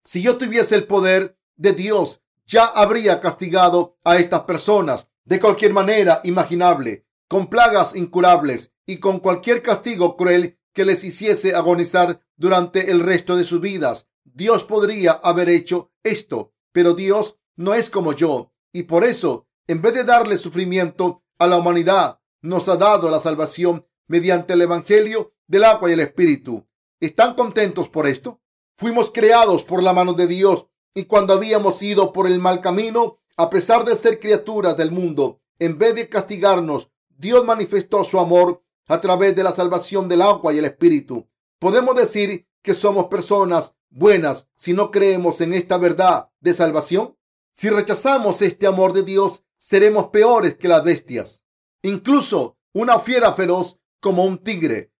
Si 0.07 0.21
yo 0.21 0.37
tuviese 0.37 0.73
el 0.75 0.87
poder 0.87 1.37
de 1.57 1.73
Dios, 1.73 2.23
ya 2.45 2.63
habría 2.63 3.19
castigado 3.19 3.97
a 4.05 4.15
estas 4.15 4.43
personas 4.43 5.09
de 5.25 5.37
cualquier 5.37 5.73
manera 5.73 6.21
imaginable, 6.23 7.05
con 7.27 7.47
plagas 7.47 7.93
incurables 7.93 8.73
y 8.85 8.99
con 8.99 9.19
cualquier 9.19 9.61
castigo 9.61 10.15
cruel 10.15 10.57
que 10.71 10.85
les 10.85 11.03
hiciese 11.03 11.55
agonizar 11.55 12.21
durante 12.37 12.89
el 12.89 13.01
resto 13.01 13.35
de 13.35 13.43
sus 13.43 13.59
vidas. 13.59 14.07
Dios 14.23 14.63
podría 14.63 15.11
haber 15.11 15.49
hecho 15.49 15.91
esto, 16.03 16.53
pero 16.71 16.93
Dios 16.93 17.37
no 17.57 17.73
es 17.73 17.89
como 17.89 18.13
yo 18.13 18.53
y 18.71 18.83
por 18.83 19.03
eso, 19.03 19.49
en 19.67 19.81
vez 19.81 19.93
de 19.93 20.05
darle 20.05 20.37
sufrimiento 20.37 21.25
a 21.37 21.47
la 21.47 21.57
humanidad, 21.57 22.21
nos 22.41 22.69
ha 22.69 22.77
dado 22.77 23.11
la 23.11 23.19
salvación 23.19 23.85
mediante 24.07 24.53
el 24.53 24.61
Evangelio 24.61 25.33
del 25.47 25.65
agua 25.65 25.89
y 25.89 25.93
el 25.93 25.99
Espíritu. 25.99 26.65
¿Están 27.01 27.35
contentos 27.35 27.89
por 27.89 28.07
esto? 28.07 28.39
Fuimos 28.77 29.09
creados 29.09 29.63
por 29.63 29.81
la 29.81 29.91
mano 29.91 30.13
de 30.13 30.27
Dios 30.27 30.67
y 30.93 31.05
cuando 31.05 31.33
habíamos 31.33 31.81
ido 31.81 32.13
por 32.13 32.27
el 32.27 32.37
mal 32.37 32.61
camino, 32.61 33.17
a 33.35 33.49
pesar 33.49 33.83
de 33.85 33.95
ser 33.95 34.19
criaturas 34.19 34.77
del 34.77 34.91
mundo, 34.91 35.41
en 35.57 35.79
vez 35.79 35.95
de 35.95 36.07
castigarnos, 36.07 36.91
Dios 37.09 37.43
manifestó 37.43 38.03
su 38.03 38.19
amor 38.19 38.63
a 38.87 39.01
través 39.01 39.35
de 39.35 39.43
la 39.43 39.51
salvación 39.51 40.07
del 40.07 40.21
agua 40.21 40.53
y 40.53 40.59
el 40.59 40.65
espíritu. 40.65 41.27
Podemos 41.57 41.95
decir 41.95 42.47
que 42.61 42.75
somos 42.75 43.07
personas 43.07 43.75
buenas 43.89 44.47
si 44.55 44.73
no 44.73 44.91
creemos 44.91 45.41
en 45.41 45.55
esta 45.55 45.77
verdad 45.77 46.29
de 46.39 46.53
salvación. 46.53 47.17
Si 47.53 47.71
rechazamos 47.71 48.43
este 48.43 48.67
amor 48.67 48.93
de 48.93 49.01
Dios, 49.01 49.43
seremos 49.55 50.09
peores 50.09 50.55
que 50.55 50.67
las 50.67 50.83
bestias. 50.83 51.43
Incluso 51.81 52.59
una 52.73 52.99
fiera 52.99 53.33
feroz 53.33 53.79
como 53.99 54.23
un 54.23 54.37
tigre. 54.37 54.93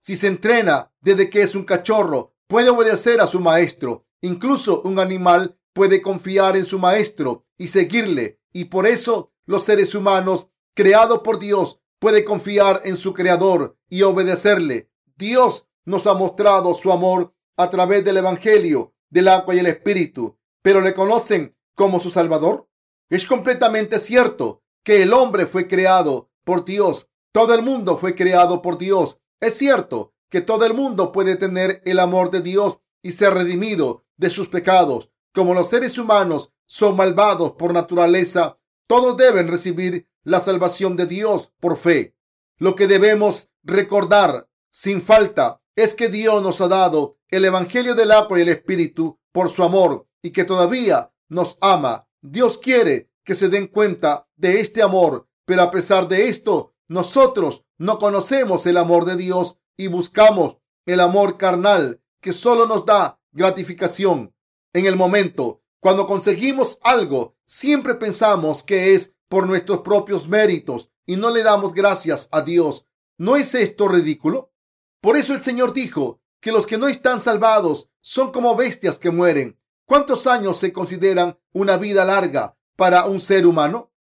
Si 0.00 0.16
se 0.16 0.26
entrena 0.26 0.92
desde 1.00 1.30
que 1.30 1.40
es 1.40 1.54
un 1.54 1.64
cachorro, 1.64 2.31
puede 2.52 2.68
obedecer 2.68 3.22
a 3.22 3.26
su 3.26 3.40
maestro. 3.40 4.04
Incluso 4.20 4.82
un 4.82 4.98
animal 4.98 5.58
puede 5.72 6.02
confiar 6.02 6.54
en 6.54 6.66
su 6.66 6.78
maestro 6.78 7.46
y 7.56 7.68
seguirle. 7.68 8.40
Y 8.52 8.66
por 8.66 8.86
eso 8.86 9.32
los 9.46 9.64
seres 9.64 9.94
humanos 9.94 10.48
creados 10.74 11.20
por 11.20 11.38
Dios 11.38 11.80
puede 11.98 12.26
confiar 12.26 12.82
en 12.84 12.96
su 12.96 13.14
creador 13.14 13.78
y 13.88 14.02
obedecerle. 14.02 14.90
Dios 15.16 15.66
nos 15.86 16.06
ha 16.06 16.12
mostrado 16.12 16.74
su 16.74 16.92
amor 16.92 17.34
a 17.56 17.70
través 17.70 18.04
del 18.04 18.18
Evangelio, 18.18 18.92
del 19.08 19.28
agua 19.28 19.54
y 19.54 19.60
el 19.60 19.66
Espíritu, 19.66 20.36
pero 20.60 20.82
le 20.82 20.92
conocen 20.92 21.56
como 21.74 22.00
su 22.00 22.10
Salvador. 22.10 22.68
Es 23.08 23.24
completamente 23.24 23.98
cierto 23.98 24.62
que 24.84 25.02
el 25.02 25.14
hombre 25.14 25.46
fue 25.46 25.68
creado 25.68 26.30
por 26.44 26.66
Dios. 26.66 27.08
Todo 27.32 27.54
el 27.54 27.62
mundo 27.62 27.96
fue 27.96 28.14
creado 28.14 28.60
por 28.60 28.76
Dios. 28.76 29.18
Es 29.40 29.56
cierto 29.56 30.11
que 30.32 30.40
todo 30.40 30.64
el 30.64 30.72
mundo 30.72 31.12
puede 31.12 31.36
tener 31.36 31.82
el 31.84 31.98
amor 31.98 32.30
de 32.30 32.40
Dios 32.40 32.78
y 33.02 33.12
ser 33.12 33.34
redimido 33.34 34.06
de 34.16 34.30
sus 34.30 34.48
pecados. 34.48 35.10
Como 35.34 35.52
los 35.52 35.68
seres 35.68 35.98
humanos 35.98 36.54
son 36.64 36.96
malvados 36.96 37.52
por 37.52 37.74
naturaleza, 37.74 38.58
todos 38.86 39.18
deben 39.18 39.46
recibir 39.46 40.08
la 40.24 40.40
salvación 40.40 40.96
de 40.96 41.04
Dios 41.04 41.52
por 41.60 41.76
fe. 41.76 42.16
Lo 42.56 42.76
que 42.76 42.86
debemos 42.86 43.50
recordar 43.62 44.48
sin 44.70 45.02
falta 45.02 45.60
es 45.76 45.94
que 45.94 46.08
Dios 46.08 46.42
nos 46.42 46.62
ha 46.62 46.68
dado 46.68 47.18
el 47.28 47.44
Evangelio 47.44 47.94
del 47.94 48.10
agua 48.10 48.38
y 48.38 48.42
el 48.42 48.48
Espíritu 48.48 49.20
por 49.32 49.50
su 49.50 49.62
amor 49.62 50.06
y 50.22 50.30
que 50.30 50.44
todavía 50.44 51.12
nos 51.28 51.58
ama. 51.60 52.08
Dios 52.22 52.56
quiere 52.56 53.10
que 53.22 53.34
se 53.34 53.50
den 53.50 53.66
cuenta 53.66 54.26
de 54.36 54.60
este 54.60 54.80
amor, 54.80 55.28
pero 55.44 55.60
a 55.60 55.70
pesar 55.70 56.08
de 56.08 56.30
esto, 56.30 56.72
nosotros 56.88 57.66
no 57.76 57.98
conocemos 57.98 58.64
el 58.64 58.78
amor 58.78 59.04
de 59.04 59.16
Dios 59.16 59.58
y 59.76 59.86
buscamos 59.86 60.58
el 60.86 61.00
amor 61.00 61.36
carnal 61.36 62.02
que 62.20 62.32
solo 62.32 62.66
nos 62.66 62.86
da 62.86 63.20
gratificación 63.32 64.34
en 64.72 64.86
el 64.86 64.96
momento. 64.96 65.62
Cuando 65.80 66.06
conseguimos 66.06 66.78
algo, 66.82 67.36
siempre 67.44 67.94
pensamos 67.94 68.62
que 68.62 68.94
es 68.94 69.14
por 69.28 69.46
nuestros 69.46 69.80
propios 69.80 70.28
méritos 70.28 70.90
y 71.06 71.16
no 71.16 71.30
le 71.30 71.42
damos 71.42 71.74
gracias 71.74 72.28
a 72.32 72.42
Dios. 72.42 72.88
¿No 73.18 73.36
es 73.36 73.54
esto 73.54 73.88
ridículo? 73.88 74.52
Por 75.00 75.16
eso 75.16 75.34
el 75.34 75.42
Señor 75.42 75.72
dijo 75.72 76.20
que 76.40 76.52
los 76.52 76.66
que 76.66 76.78
no 76.78 76.88
están 76.88 77.20
salvados 77.20 77.90
son 78.00 78.32
como 78.32 78.54
bestias 78.56 78.98
que 78.98 79.10
mueren. 79.10 79.58
¿Cuántos 79.84 80.26
años 80.26 80.58
se 80.58 80.72
consideran 80.72 81.38
una 81.52 81.76
vida 81.76 82.04
larga 82.04 82.56
para 82.76 83.06
un 83.06 83.20
ser 83.20 83.46
humano? 83.46 83.92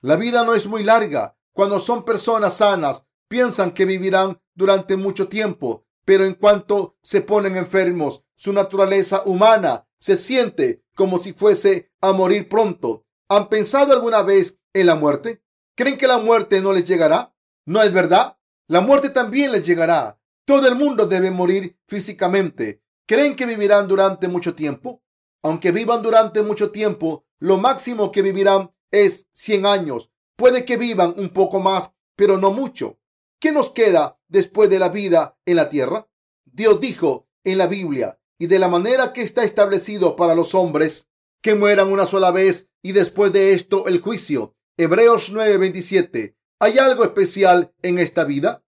La 0.00 0.16
vida 0.16 0.44
no 0.44 0.54
es 0.54 0.66
muy 0.66 0.82
larga. 0.82 1.36
Cuando 1.52 1.78
son 1.78 2.04
personas 2.04 2.58
sanas, 2.58 3.06
piensan 3.28 3.72
que 3.72 3.84
vivirán 3.84 4.40
durante 4.54 4.96
mucho 4.96 5.28
tiempo, 5.28 5.84
pero 6.04 6.24
en 6.24 6.34
cuanto 6.34 6.96
se 7.02 7.20
ponen 7.20 7.56
enfermos, 7.56 8.24
su 8.36 8.52
naturaleza 8.52 9.22
humana 9.24 9.86
se 9.98 10.16
siente 10.16 10.84
como 10.94 11.18
si 11.18 11.32
fuese 11.32 11.90
a 12.00 12.12
morir 12.12 12.48
pronto. 12.48 13.06
¿Han 13.28 13.48
pensado 13.48 13.92
alguna 13.92 14.22
vez 14.22 14.58
en 14.72 14.86
la 14.86 14.96
muerte? 14.96 15.42
¿Creen 15.74 15.96
que 15.96 16.06
la 16.06 16.18
muerte 16.18 16.60
no 16.60 16.72
les 16.72 16.86
llegará? 16.86 17.34
¿No 17.66 17.82
es 17.82 17.92
verdad? 17.92 18.38
La 18.68 18.80
muerte 18.80 19.10
también 19.10 19.52
les 19.52 19.66
llegará. 19.66 20.20
Todo 20.44 20.68
el 20.68 20.74
mundo 20.74 21.06
debe 21.06 21.30
morir 21.30 21.78
físicamente. 21.88 22.82
¿Creen 23.06 23.34
que 23.34 23.46
vivirán 23.46 23.88
durante 23.88 24.28
mucho 24.28 24.54
tiempo? 24.54 25.02
Aunque 25.42 25.72
vivan 25.72 26.02
durante 26.02 26.42
mucho 26.42 26.70
tiempo, 26.70 27.26
lo 27.38 27.56
máximo 27.58 28.12
que 28.12 28.22
vivirán 28.22 28.72
es 28.90 29.28
100 29.32 29.66
años. 29.66 30.10
Puede 30.36 30.64
que 30.64 30.76
vivan 30.76 31.14
un 31.16 31.30
poco 31.30 31.60
más, 31.60 31.92
pero 32.16 32.38
no 32.38 32.50
mucho. 32.50 32.98
¿Qué 33.44 33.52
nos 33.52 33.70
queda 33.72 34.18
después 34.26 34.70
de 34.70 34.78
la 34.78 34.88
vida 34.88 35.36
en 35.44 35.56
la 35.56 35.68
tierra? 35.68 36.08
Dios 36.46 36.80
dijo 36.80 37.28
en 37.44 37.58
la 37.58 37.66
Biblia, 37.66 38.18
y 38.38 38.46
de 38.46 38.58
la 38.58 38.68
manera 38.68 39.12
que 39.12 39.20
está 39.20 39.44
establecido 39.44 40.16
para 40.16 40.34
los 40.34 40.54
hombres, 40.54 41.10
que 41.42 41.54
mueran 41.54 41.92
una 41.92 42.06
sola 42.06 42.30
vez 42.30 42.70
y 42.80 42.92
después 42.92 43.34
de 43.34 43.52
esto 43.52 43.86
el 43.86 44.00
juicio. 44.00 44.56
Hebreos 44.78 45.30
9:27. 45.30 46.38
¿Hay 46.58 46.78
algo 46.78 47.04
especial 47.04 47.74
en 47.82 47.98
esta 47.98 48.24
vida? 48.24 48.64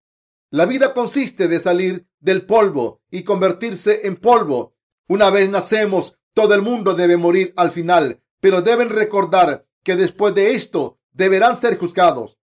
La 0.50 0.66
vida 0.66 0.92
consiste 0.92 1.48
de 1.48 1.58
salir 1.58 2.06
del 2.20 2.44
polvo 2.44 3.00
y 3.10 3.22
convertirse 3.22 4.06
en 4.06 4.16
polvo. 4.16 4.76
Una 5.08 5.30
vez 5.30 5.48
nacemos, 5.48 6.18
todo 6.34 6.52
el 6.52 6.60
mundo 6.60 6.92
debe 6.92 7.16
morir 7.16 7.54
al 7.56 7.70
final, 7.70 8.22
pero 8.42 8.60
deben 8.60 8.90
recordar 8.90 9.66
que 9.82 9.96
después 9.96 10.34
de 10.34 10.54
esto 10.54 11.00
deberán 11.12 11.56
ser 11.56 11.78
juzgados. 11.78 12.36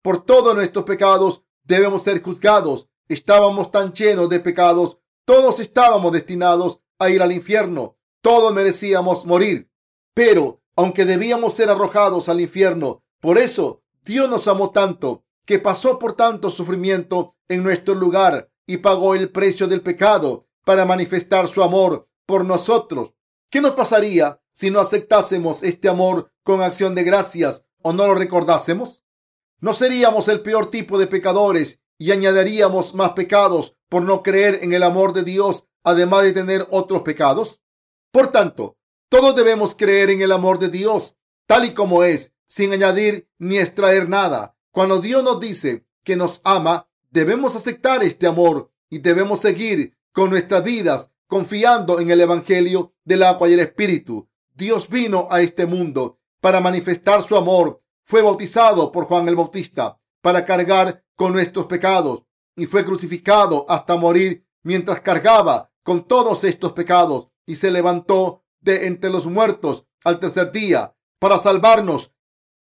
Por 0.00 0.24
todos 0.24 0.54
nuestros 0.54 0.84
pecados 0.84 1.42
debemos 1.66 2.02
ser 2.02 2.22
juzgados. 2.22 2.88
Estábamos 3.08 3.70
tan 3.70 3.92
llenos 3.92 4.28
de 4.28 4.40
pecados, 4.40 4.98
todos 5.24 5.60
estábamos 5.60 6.12
destinados 6.12 6.80
a 6.98 7.10
ir 7.10 7.22
al 7.22 7.32
infierno, 7.32 7.96
todos 8.20 8.52
merecíamos 8.52 9.26
morir. 9.26 9.70
Pero 10.14 10.62
aunque 10.76 11.06
debíamos 11.06 11.54
ser 11.54 11.70
arrojados 11.70 12.28
al 12.28 12.40
infierno. 12.40 13.02
Por 13.20 13.38
eso 13.38 13.82
Dios 14.04 14.28
nos 14.28 14.46
amó 14.46 14.70
tanto 14.70 15.24
que 15.44 15.58
pasó 15.58 15.98
por 15.98 16.14
tanto 16.14 16.50
sufrimiento 16.50 17.36
en 17.48 17.62
nuestro 17.62 17.94
lugar 17.94 18.50
y 18.66 18.78
pagó 18.78 19.14
el 19.14 19.30
precio 19.30 19.66
del 19.66 19.80
pecado 19.80 20.46
para 20.64 20.84
manifestar 20.84 21.48
su 21.48 21.62
amor 21.62 22.08
por 22.26 22.44
nosotros. 22.44 23.14
¿Qué 23.50 23.60
nos 23.60 23.72
pasaría 23.72 24.40
si 24.52 24.70
no 24.70 24.80
aceptásemos 24.80 25.62
este 25.62 25.88
amor 25.88 26.30
con 26.42 26.60
acción 26.60 26.94
de 26.94 27.04
gracias 27.04 27.64
o 27.82 27.92
no 27.92 28.06
lo 28.06 28.14
recordásemos? 28.14 29.04
¿No 29.60 29.72
seríamos 29.72 30.28
el 30.28 30.40
peor 30.40 30.70
tipo 30.70 30.98
de 30.98 31.06
pecadores 31.06 31.80
y 31.98 32.12
añadiríamos 32.12 32.94
más 32.94 33.10
pecados 33.10 33.74
por 33.88 34.02
no 34.02 34.22
creer 34.22 34.60
en 34.62 34.72
el 34.72 34.82
amor 34.82 35.12
de 35.12 35.22
Dios, 35.22 35.64
además 35.82 36.24
de 36.24 36.32
tener 36.32 36.66
otros 36.70 37.02
pecados? 37.02 37.60
Por 38.10 38.32
tanto, 38.32 38.76
todos 39.08 39.34
debemos 39.36 39.74
creer 39.74 40.10
en 40.10 40.20
el 40.20 40.32
amor 40.32 40.58
de 40.58 40.68
Dios, 40.68 41.16
tal 41.46 41.64
y 41.64 41.74
como 41.74 42.04
es, 42.04 42.32
sin 42.46 42.72
añadir 42.72 43.28
ni 43.38 43.58
extraer 43.58 44.08
nada. 44.08 44.56
Cuando 44.70 45.00
Dios 45.00 45.22
nos 45.22 45.40
dice 45.40 45.86
que 46.02 46.16
nos 46.16 46.40
ama, 46.44 46.88
debemos 47.10 47.56
aceptar 47.56 48.02
este 48.02 48.26
amor 48.26 48.70
y 48.90 48.98
debemos 48.98 49.40
seguir 49.40 49.96
con 50.12 50.30
nuestras 50.30 50.62
vidas 50.64 51.10
confiando 51.26 52.00
en 52.00 52.10
el 52.10 52.20
Evangelio 52.20 52.94
del 53.04 53.22
agua 53.22 53.48
y 53.48 53.54
el 53.54 53.60
Espíritu. 53.60 54.28
Dios 54.54 54.88
vino 54.88 55.28
a 55.30 55.40
este 55.40 55.66
mundo 55.66 56.18
para 56.40 56.60
manifestar 56.60 57.22
su 57.22 57.36
amor. 57.36 57.82
Fue 58.08 58.22
bautizado 58.22 58.92
por 58.92 59.06
Juan 59.06 59.26
el 59.26 59.34
Bautista 59.34 59.98
para 60.22 60.44
cargar 60.44 61.04
con 61.16 61.32
nuestros 61.32 61.66
pecados 61.66 62.22
y 62.54 62.66
fue 62.66 62.84
crucificado 62.84 63.66
hasta 63.68 63.96
morir 63.96 64.46
mientras 64.62 65.00
cargaba 65.00 65.72
con 65.82 66.06
todos 66.06 66.44
estos 66.44 66.72
pecados 66.72 67.28
y 67.46 67.56
se 67.56 67.72
levantó 67.72 68.44
de 68.60 68.86
entre 68.86 69.10
los 69.10 69.26
muertos 69.26 69.86
al 70.04 70.20
tercer 70.20 70.52
día 70.52 70.94
para 71.18 71.40
salvarnos 71.40 72.12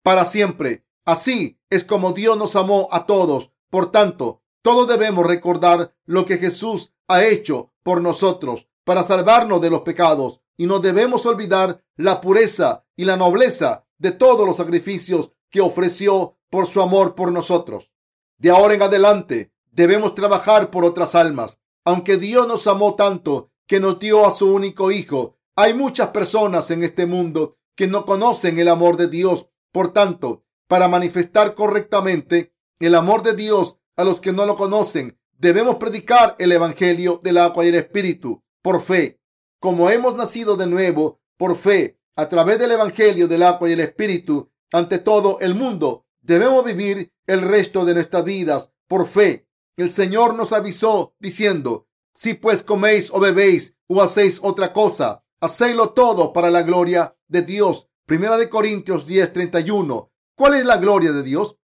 para 0.04 0.26
siempre. 0.26 0.84
Así 1.06 1.60
es 1.70 1.84
como 1.84 2.14
Dios 2.14 2.36
nos 2.38 2.56
amó 2.56 2.88
a 2.92 3.06
todos. 3.06 3.52
Por 3.70 3.92
tanto, 3.92 4.42
todos 4.64 4.88
debemos 4.88 5.28
recordar 5.28 5.96
lo 6.06 6.26
que 6.26 6.40
Jesús 6.40 6.96
ha 7.08 7.24
hecho 7.24 7.72
por 7.84 8.02
nosotros 8.02 8.68
para 8.84 9.04
salvarnos 9.04 9.62
de 9.62 9.70
los 9.70 9.82
pecados 9.82 10.42
y 10.58 10.66
no 10.66 10.80
debemos 10.80 11.28
olvidar 11.28 11.84
la 11.98 12.20
pureza 12.20 12.86
y 12.96 13.06
la 13.06 13.16
nobleza 13.16 13.86
de 13.98 14.12
todos 14.12 14.46
los 14.46 14.58
sacrificios 14.58 15.32
que 15.56 15.62
ofreció 15.62 16.38
por 16.50 16.68
su 16.68 16.82
amor 16.82 17.16
por 17.16 17.32
nosotros. 17.32 17.90
De 18.38 18.50
ahora 18.50 18.74
en 18.74 18.82
adelante 18.82 19.54
debemos 19.72 20.14
trabajar 20.14 20.70
por 20.70 20.84
otras 20.84 21.16
almas. 21.16 21.60
Aunque 21.86 22.18
Dios 22.18 22.46
nos 22.46 22.68
amó 22.68 22.96
tanto 22.96 23.52
que 23.66 23.80
nos 23.80 23.98
dio 23.98 24.28
a 24.28 24.32
su 24.32 24.54
único 24.54 24.92
Hijo, 24.92 25.38
hay 25.56 25.74
muchas 25.74 26.10
personas 26.10 26.72
en 26.72 26.84
este 26.84 27.06
mundo 27.06 27.56
que 27.74 27.88
no 27.88 28.06
conocen 28.06 28.60
el 28.60 28.68
amor 28.68 28.98
de 28.98 29.08
Dios. 29.08 29.48
Por 29.72 29.94
tanto, 29.94 30.44
para 30.68 30.90
manifestar 30.90 31.56
correctamente 31.56 32.54
el 32.82 32.94
amor 32.94 33.24
de 33.24 33.34
Dios 33.34 33.80
a 33.96 34.04
los 34.04 34.20
que 34.20 34.34
no 34.34 34.46
lo 34.46 34.58
conocen, 34.58 35.18
debemos 35.38 35.76
predicar 35.76 36.36
el 36.38 36.52
Evangelio 36.52 37.22
del 37.24 37.38
agua 37.38 37.64
y 37.64 37.70
el 37.70 37.76
Espíritu 37.76 38.44
por 38.62 38.82
fe. 38.82 39.22
Como 39.62 39.90
hemos 39.90 40.16
nacido 40.16 40.58
de 40.58 40.68
nuevo 40.68 41.22
por 41.38 41.56
fe 41.56 41.98
a 42.18 42.28
través 42.28 42.60
del 42.60 42.72
Evangelio 42.72 43.30
del 43.30 43.44
agua 43.44 43.70
y 43.70 43.72
el 43.72 43.80
Espíritu 43.80 44.52
ante 44.72 45.00
todo 45.00 45.40
el 45.40 45.56
mundo, 45.56 46.06
debemos 46.22 46.64
vivir 46.64 47.14
el 47.28 47.42
resto 47.42 47.86
de 47.86 47.94
nuestras 47.94 48.24
vidas 48.24 48.72
por 48.88 49.08
fe. 49.08 49.48
El 49.78 49.92
Señor 49.92 50.36
nos 50.36 50.54
avisó 50.54 51.16
diciendo, 51.20 51.88
si 52.14 52.34
pues 52.34 52.64
coméis 52.64 53.12
o 53.12 53.20
bebéis 53.20 53.76
o 53.88 54.02
hacéis 54.02 54.40
otra 54.42 54.72
cosa, 54.72 55.24
hacéislo 55.42 55.90
todo 55.90 56.32
para 56.32 56.50
la 56.50 56.64
gloria 56.64 57.18
de 57.28 57.42
Dios. 57.42 57.90
Primera 58.06 58.38
de 58.38 58.50
Corintios 58.50 59.08
10:31. 59.08 60.12
¿Cuál 60.36 60.56
es 60.56 60.66
la 60.66 60.78
gloria 60.78 61.12
de 61.12 61.24
Dios? 61.24 61.58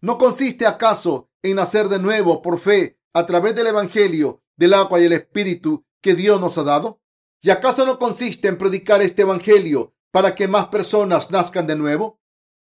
¿No 0.00 0.18
consiste 0.18 0.66
acaso 0.66 1.30
en 1.42 1.56
nacer 1.56 1.88
de 1.88 1.98
nuevo 1.98 2.42
por 2.42 2.58
fe 2.58 2.98
a 3.12 3.26
través 3.26 3.54
del 3.54 3.68
Evangelio, 3.68 4.42
del 4.56 4.74
agua 4.74 5.00
y 5.00 5.04
el 5.04 5.12
Espíritu 5.12 5.84
que 6.00 6.14
Dios 6.14 6.40
nos 6.40 6.58
ha 6.58 6.62
dado? 6.62 7.00
¿Y 7.40 7.50
acaso 7.50 7.84
no 7.84 7.98
consiste 7.98 8.48
en 8.48 8.58
predicar 8.58 9.02
este 9.02 9.22
Evangelio 9.22 9.94
para 10.12 10.34
que 10.34 10.46
más 10.46 10.68
personas 10.68 11.30
nazcan 11.30 11.66
de 11.66 11.76
nuevo? 11.76 12.20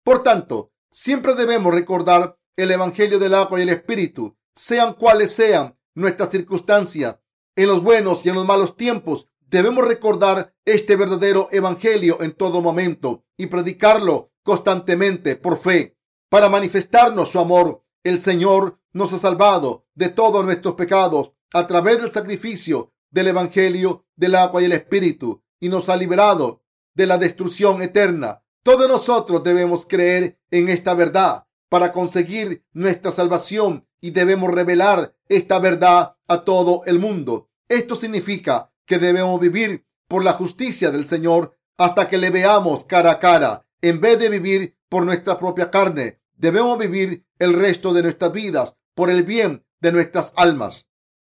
Por 0.05 0.23
tanto, 0.23 0.73
siempre 0.91 1.35
debemos 1.35 1.75
recordar 1.75 2.39
el 2.57 2.71
Evangelio 2.71 3.19
del 3.19 3.35
agua 3.35 3.59
y 3.59 3.63
el 3.63 3.71
Espíritu, 3.71 4.37
sean 4.55 4.93
cuales 4.95 5.33
sean 5.33 5.77
nuestras 5.95 6.31
circunstancias, 6.31 7.17
en 7.57 7.69
los 7.69 7.83
buenos 7.83 8.25
y 8.25 8.29
en 8.29 8.35
los 8.35 8.47
malos 8.47 8.77
tiempos. 8.77 9.29
Debemos 9.41 9.87
recordar 9.87 10.55
este 10.65 10.97
verdadero 10.97 11.49
Evangelio 11.53 12.21
en 12.21 12.33
todo 12.33 12.61
momento 12.61 13.25
y 13.37 13.47
predicarlo 13.47 14.33
constantemente 14.43 15.37
por 15.37 15.59
fe 15.59 15.97
para 16.29 16.49
manifestarnos 16.49 17.31
su 17.31 17.39
amor. 17.39 17.85
El 18.03 18.21
Señor 18.21 18.79
nos 18.93 19.13
ha 19.15 19.19
salvado 19.19 19.87
de 19.95 20.11
todos 20.11 20.45
nuestros 20.45 20.75
pecados 20.75 21.33
a 21.53 21.67
través 21.67 22.03
del 22.03 22.13
sacrificio 22.13 22.93
del 23.11 23.29
Evangelio 23.29 24.07
del 24.17 24.35
agua 24.35 24.61
y 24.61 24.67
el 24.67 24.73
Espíritu 24.73 25.43
y 25.61 25.69
nos 25.69 25.89
ha 25.89 25.97
liberado 25.97 26.63
de 26.95 27.07
la 27.07 27.17
destrucción 27.17 27.81
eterna. 27.81 28.44
Todos 28.65 28.89
nosotros 28.89 29.45
debemos 29.45 29.85
creer 29.85 30.39
en 30.51 30.71
esta 30.71 30.95
verdad 30.95 31.47
para 31.69 31.93
conseguir 31.93 32.65
nuestra 32.73 33.13
salvación 33.13 33.87
y 34.01 34.13
debemos 34.13 34.51
revelar 34.51 35.15
esta 35.29 35.59
verdad 35.59 36.17
a 36.29 36.45
todo 36.45 36.83
el 36.87 36.99
mundo. 36.99 37.51
Esto 37.69 37.95
significa 37.95 38.73
que 38.87 38.99
debemos 38.99 39.39
vivir 39.39 39.85
por 40.09 40.25
la 40.25 40.33
justicia 40.33 40.91
del 40.91 41.07
Señor 41.07 41.59
hasta 41.77 42.09
que 42.09 42.17
le 42.17 42.31
veamos 42.31 42.87
cara 42.87 43.11
a 43.11 43.19
cara, 43.19 43.67
en 43.83 44.01
vez 44.01 44.19
de 44.19 44.31
vivir 44.31 44.79
por 44.89 45.05
nuestra 45.05 45.39
propia 45.39 45.71
carne. 45.71 46.23
Debemos 46.35 46.79
vivir 46.79 47.27
el 47.39 47.53
resto 47.53 47.93
de 47.93 48.03
nuestras 48.03 48.33
vidas 48.33 48.77
por 48.95 49.11
el 49.11 49.25
bien 49.25 49.67
de 49.81 49.93
nuestras 49.93 50.33
almas. 50.37 50.89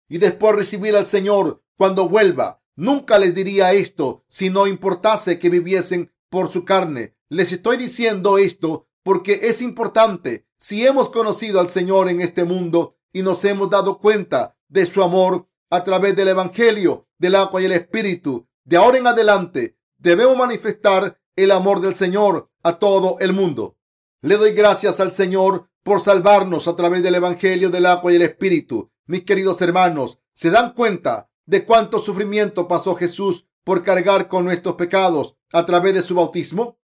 Y 0.07 0.19
después 0.19 0.55
recibir 0.55 0.95
al 0.95 1.07
Señor 1.07 1.63
cuando 1.75 2.07
vuelva. 2.07 2.61
Nunca 2.75 3.17
les 3.17 3.33
diría 3.33 3.73
esto 3.73 4.23
si 4.27 4.51
no 4.51 4.67
importase 4.67 5.39
que 5.39 5.49
viviesen 5.49 6.11
por 6.29 6.51
su 6.51 6.65
carne. 6.65 7.14
Les 7.29 7.51
estoy 7.51 7.77
diciendo 7.77 8.37
esto 8.37 8.87
porque 9.01 9.39
es 9.43 9.61
importante. 9.61 10.45
Si 10.57 10.85
hemos 10.85 11.09
conocido 11.09 11.59
al 11.59 11.69
Señor 11.69 12.07
en 12.09 12.21
este 12.21 12.43
mundo 12.43 12.97
y 13.11 13.23
nos 13.23 13.43
hemos 13.45 13.69
dado 13.69 13.99
cuenta 13.99 14.57
de 14.67 14.85
su 14.85 15.01
amor 15.01 15.47
a 15.71 15.83
través 15.83 16.15
del 16.15 16.27
Evangelio, 16.27 17.07
del 17.17 17.35
agua 17.35 17.61
y 17.61 17.65
el 17.65 17.71
Espíritu, 17.71 18.47
de 18.63 18.77
ahora 18.77 18.99
en 18.99 19.07
adelante 19.07 19.77
debemos 19.97 20.37
manifestar 20.37 21.19
el 21.35 21.51
amor 21.51 21.81
del 21.81 21.95
Señor 21.95 22.51
a 22.61 22.77
todo 22.77 23.17
el 23.19 23.33
mundo. 23.33 23.77
Le 24.21 24.37
doy 24.37 24.53
gracias 24.53 24.99
al 24.99 25.11
Señor 25.11 25.69
por 25.81 26.01
salvarnos 26.01 26.67
a 26.67 26.75
través 26.75 27.01
del 27.01 27.15
Evangelio 27.15 27.69
del 27.69 27.87
agua 27.87 28.11
y 28.11 28.15
el 28.17 28.21
Espíritu. 28.21 28.91
Mis 29.07 29.23
queridos 29.23 29.61
hermanos, 29.61 30.19
¿se 30.33 30.51
dan 30.51 30.73
cuenta 30.73 31.29
de 31.45 31.65
cuánto 31.65 31.97
sufrimiento 31.97 32.67
pasó 32.67 32.95
Jesús 32.95 33.47
por 33.63 33.83
cargar 33.83 34.27
con 34.27 34.45
nuestros 34.45 34.75
pecados 34.75 35.35
a 35.51 35.65
través 35.65 35.95
de 35.95 36.03
su 36.03 36.15
bautismo? 36.15 36.77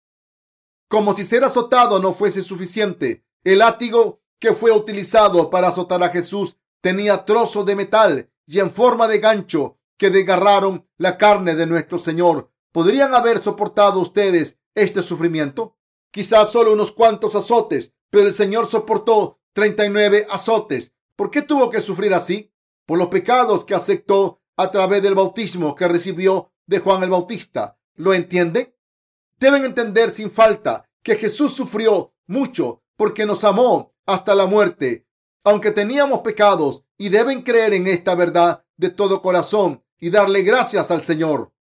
Como 0.91 1.15
si 1.15 1.23
ser 1.23 1.45
azotado 1.45 2.01
no 2.01 2.15
fuese 2.15 2.43
suficiente, 2.43 3.25
el 3.45 3.61
látigo 3.61 4.23
que 4.41 4.55
fue 4.55 4.73
utilizado 4.73 5.49
para 5.49 5.69
azotar 5.69 6.03
a 6.03 6.09
Jesús 6.09 6.57
tenía 6.81 7.25
trozos 7.25 7.65
de 7.65 7.77
metal 7.77 8.29
y 8.45 8.59
en 8.59 8.73
forma 8.73 9.07
de 9.07 9.21
gancho 9.21 9.79
que 9.97 10.11
desgarraron 10.11 10.89
la 10.99 11.17
carne 11.17 11.55
de 11.55 11.67
nuestro 11.67 11.99
Señor. 11.99 12.51
¿Podrían 12.73 13.15
haber 13.15 13.39
soportado 13.41 14.01
ustedes 14.01 14.59
este 14.75 15.01
sufrimiento? 15.01 15.77
Quizás 16.11 16.51
solo 16.51 16.73
unos 16.73 16.91
cuantos 16.91 17.37
azotes, 17.37 17.93
pero 18.11 18.27
el 18.27 18.35
Señor 18.35 18.69
soportó 18.69 19.39
39 19.53 20.27
azotes. 20.29 20.93
¿Por 21.15 21.31
qué 21.31 21.43
tuvo 21.43 21.71
que 21.71 21.83
sufrir 21.83 22.13
así? 22.15 22.53
Por 22.85 22.99
los 22.99 23.11
pecados 23.11 23.65
que 23.65 23.77
aceptó 23.77 24.41
a 24.57 24.73
través 24.73 25.05
del 25.05 25.15
bautismo 25.15 25.77
que 25.77 25.87
recibió 25.87 26.51
de 26.67 26.81
Juan 26.81 27.05
el 27.05 27.11
Bautista. 27.11 27.79
¿Lo 27.95 28.13
entienden? 28.13 28.75
Deben 29.41 29.65
entender 29.65 30.11
sin 30.11 30.31
falta 30.31 30.85
que 31.03 31.17
Jesús 31.17 31.55
sufrió 31.55 32.15
mucho 32.27 32.83
porque 32.97 33.25
nos 33.25 33.43
amó 33.43 33.95
hasta 34.07 34.35
la 34.35 34.47
muerte, 34.47 35.07
aunque 35.43 35.71
teníamos 35.71 36.21
pecados, 36.21 36.85
y 36.99 37.09
deben 37.09 37.41
creer 37.41 37.73
en 37.73 37.87
esta 37.87 38.15
verdad 38.15 38.63
de 38.77 38.91
todo 38.91 39.23
corazón 39.23 39.83
y 39.99 40.11
darle 40.11 40.43
gracias 40.43 40.91
al 40.91 41.03
Señor. 41.03 41.53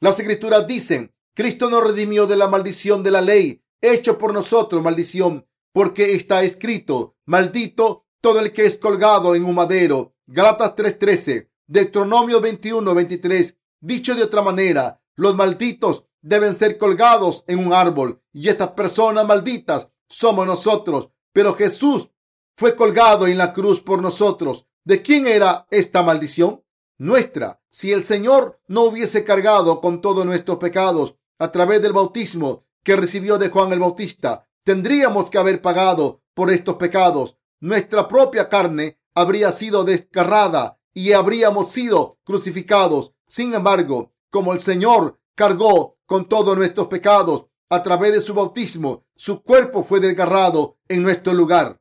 Las 0.00 0.18
escrituras 0.18 0.66
dicen, 0.66 1.14
Cristo 1.34 1.68
nos 1.68 1.84
redimió 1.84 2.26
de 2.26 2.36
la 2.36 2.48
maldición 2.48 3.02
de 3.02 3.10
la 3.10 3.20
ley, 3.20 3.62
hecho 3.82 4.16
por 4.16 4.32
nosotros 4.32 4.82
maldición, 4.82 5.46
porque 5.74 6.14
está 6.14 6.42
escrito, 6.42 7.16
maldito 7.26 8.06
todo 8.22 8.40
el 8.40 8.54
que 8.54 8.64
es 8.64 8.78
colgado 8.78 9.34
en 9.34 9.44
un 9.44 9.54
madero. 9.54 10.14
Galatas 10.26 10.74
3:13, 10.74 11.50
Deuteronomio 11.66 12.40
21:23. 12.40 13.58
Dicho 13.80 14.14
de 14.14 14.22
otra 14.22 14.40
manera, 14.40 15.02
los 15.14 15.36
malditos 15.36 16.05
deben 16.26 16.54
ser 16.54 16.76
colgados 16.76 17.44
en 17.46 17.64
un 17.64 17.72
árbol 17.72 18.20
y 18.32 18.48
estas 18.48 18.70
personas 18.72 19.26
malditas 19.26 19.88
somos 20.08 20.44
nosotros. 20.44 21.10
Pero 21.32 21.54
Jesús 21.54 22.10
fue 22.56 22.74
colgado 22.74 23.28
en 23.28 23.38
la 23.38 23.52
cruz 23.52 23.80
por 23.80 24.02
nosotros. 24.02 24.66
¿De 24.84 25.02
quién 25.02 25.28
era 25.28 25.68
esta 25.70 26.02
maldición? 26.02 26.64
Nuestra. 26.98 27.62
Si 27.70 27.92
el 27.92 28.04
Señor 28.04 28.60
no 28.66 28.82
hubiese 28.82 29.22
cargado 29.22 29.80
con 29.80 30.00
todos 30.00 30.26
nuestros 30.26 30.58
pecados 30.58 31.14
a 31.38 31.52
través 31.52 31.80
del 31.80 31.92
bautismo 31.92 32.64
que 32.82 32.96
recibió 32.96 33.38
de 33.38 33.48
Juan 33.48 33.72
el 33.72 33.80
Bautista, 33.80 34.48
tendríamos 34.64 35.30
que 35.30 35.38
haber 35.38 35.62
pagado 35.62 36.22
por 36.34 36.50
estos 36.50 36.74
pecados. 36.74 37.36
Nuestra 37.60 38.08
propia 38.08 38.48
carne 38.48 38.98
habría 39.14 39.52
sido 39.52 39.84
desgarrada 39.84 40.80
y 40.92 41.12
habríamos 41.12 41.70
sido 41.70 42.18
crucificados. 42.24 43.12
Sin 43.28 43.54
embargo, 43.54 44.12
como 44.30 44.52
el 44.52 44.60
Señor 44.60 45.20
cargó 45.36 45.95
con 46.06 46.28
todos 46.28 46.56
nuestros 46.56 46.88
pecados 46.88 47.46
a 47.68 47.82
través 47.82 48.14
de 48.14 48.20
su 48.20 48.32
bautismo, 48.32 49.04
su 49.16 49.42
cuerpo 49.42 49.82
fue 49.82 50.00
desgarrado 50.00 50.78
en 50.88 51.02
nuestro 51.02 51.34
lugar. 51.34 51.80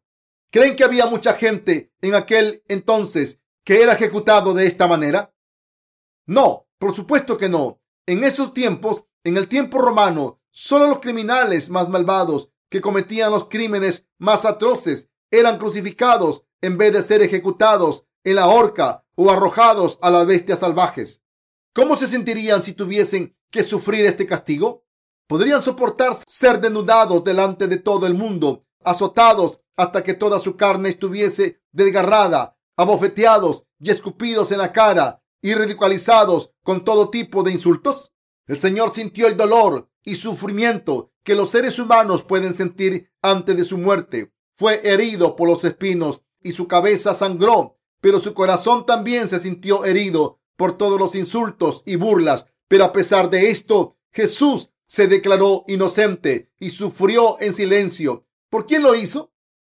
¿Creen 0.51 0.75
que 0.75 0.83
había 0.83 1.05
mucha 1.05 1.33
gente 1.33 1.91
en 2.01 2.15
aquel 2.15 2.63
entonces 2.67 3.39
que 3.63 3.81
era 3.81 3.93
ejecutado 3.93 4.53
de 4.53 4.67
esta 4.67 4.87
manera? 4.87 5.33
No, 6.25 6.67
por 6.79 6.95
supuesto 6.95 7.37
que 7.37 7.49
no. 7.49 7.81
En 8.05 8.23
esos 8.23 8.53
tiempos, 8.53 9.05
en 9.23 9.37
el 9.37 9.47
tiempo 9.47 9.79
romano, 9.79 10.41
solo 10.51 10.87
los 10.87 10.99
criminales 10.99 11.69
más 11.69 11.89
malvados 11.89 12.49
que 12.69 12.81
cometían 12.81 13.31
los 13.31 13.45
crímenes 13.45 14.07
más 14.17 14.45
atroces 14.45 15.09
eran 15.31 15.57
crucificados 15.57 16.43
en 16.61 16.77
vez 16.77 16.93
de 16.93 17.03
ser 17.03 17.21
ejecutados 17.21 18.05
en 18.23 18.35
la 18.35 18.47
horca 18.47 19.05
o 19.15 19.31
arrojados 19.31 19.99
a 20.01 20.09
las 20.09 20.25
bestias 20.25 20.59
salvajes. 20.59 21.23
¿Cómo 21.73 21.97
se 21.97 22.07
sentirían 22.07 22.63
si 22.63 22.73
tuviesen 22.73 23.34
que 23.51 23.63
sufrir 23.63 24.05
este 24.05 24.25
castigo? 24.25 24.85
¿Podrían 25.27 25.61
soportar 25.61 26.15
ser 26.27 26.61
desnudados 26.61 27.23
delante 27.23 27.67
de 27.67 27.77
todo 27.77 28.05
el 28.05 28.13
mundo, 28.13 28.65
azotados 28.83 29.59
hasta 29.75 30.03
que 30.03 30.13
toda 30.13 30.39
su 30.39 30.55
carne 30.55 30.89
estuviese 30.89 31.61
desgarrada, 31.71 32.57
abofeteados 32.77 33.65
y 33.79 33.89
escupidos 33.89 34.51
en 34.51 34.59
la 34.59 34.71
cara 34.71 35.23
y 35.41 35.53
ridiculizados 35.53 36.51
con 36.63 36.83
todo 36.83 37.09
tipo 37.09 37.43
de 37.43 37.51
insultos? 37.51 38.13
El 38.47 38.59
Señor 38.59 38.93
sintió 38.93 39.27
el 39.27 39.37
dolor 39.37 39.89
y 40.03 40.15
sufrimiento 40.15 41.11
que 41.23 41.35
los 41.35 41.49
seres 41.49 41.79
humanos 41.79 42.23
pueden 42.23 42.53
sentir 42.53 43.11
antes 43.21 43.57
de 43.57 43.65
su 43.65 43.79
muerte. 43.79 44.31
Fue 44.55 44.87
herido 44.87 45.35
por 45.35 45.49
los 45.49 45.63
espinos 45.63 46.21
y 46.39 46.51
su 46.51 46.67
cabeza 46.67 47.15
sangró, 47.15 47.79
pero 47.99 48.19
su 48.19 48.35
corazón 48.35 48.85
también 48.85 49.27
se 49.27 49.39
sintió 49.39 49.83
herido 49.83 50.39
por 50.55 50.77
todos 50.77 50.99
los 50.99 51.15
insultos 51.15 51.81
y 51.85 51.95
burlas. 51.95 52.45
Pero 52.67 52.85
a 52.85 52.93
pesar 52.93 53.29
de 53.29 53.49
esto, 53.49 53.97
Jesús 54.11 54.71
se 54.87 55.07
declaró 55.07 55.65
inocente 55.67 56.51
y 56.59 56.69
sufrió 56.69 57.37
en 57.39 57.53
silencio. 57.53 58.25
¿Por 58.49 58.65
quién 58.65 58.83
lo 58.83 58.95
hizo? 58.95 59.33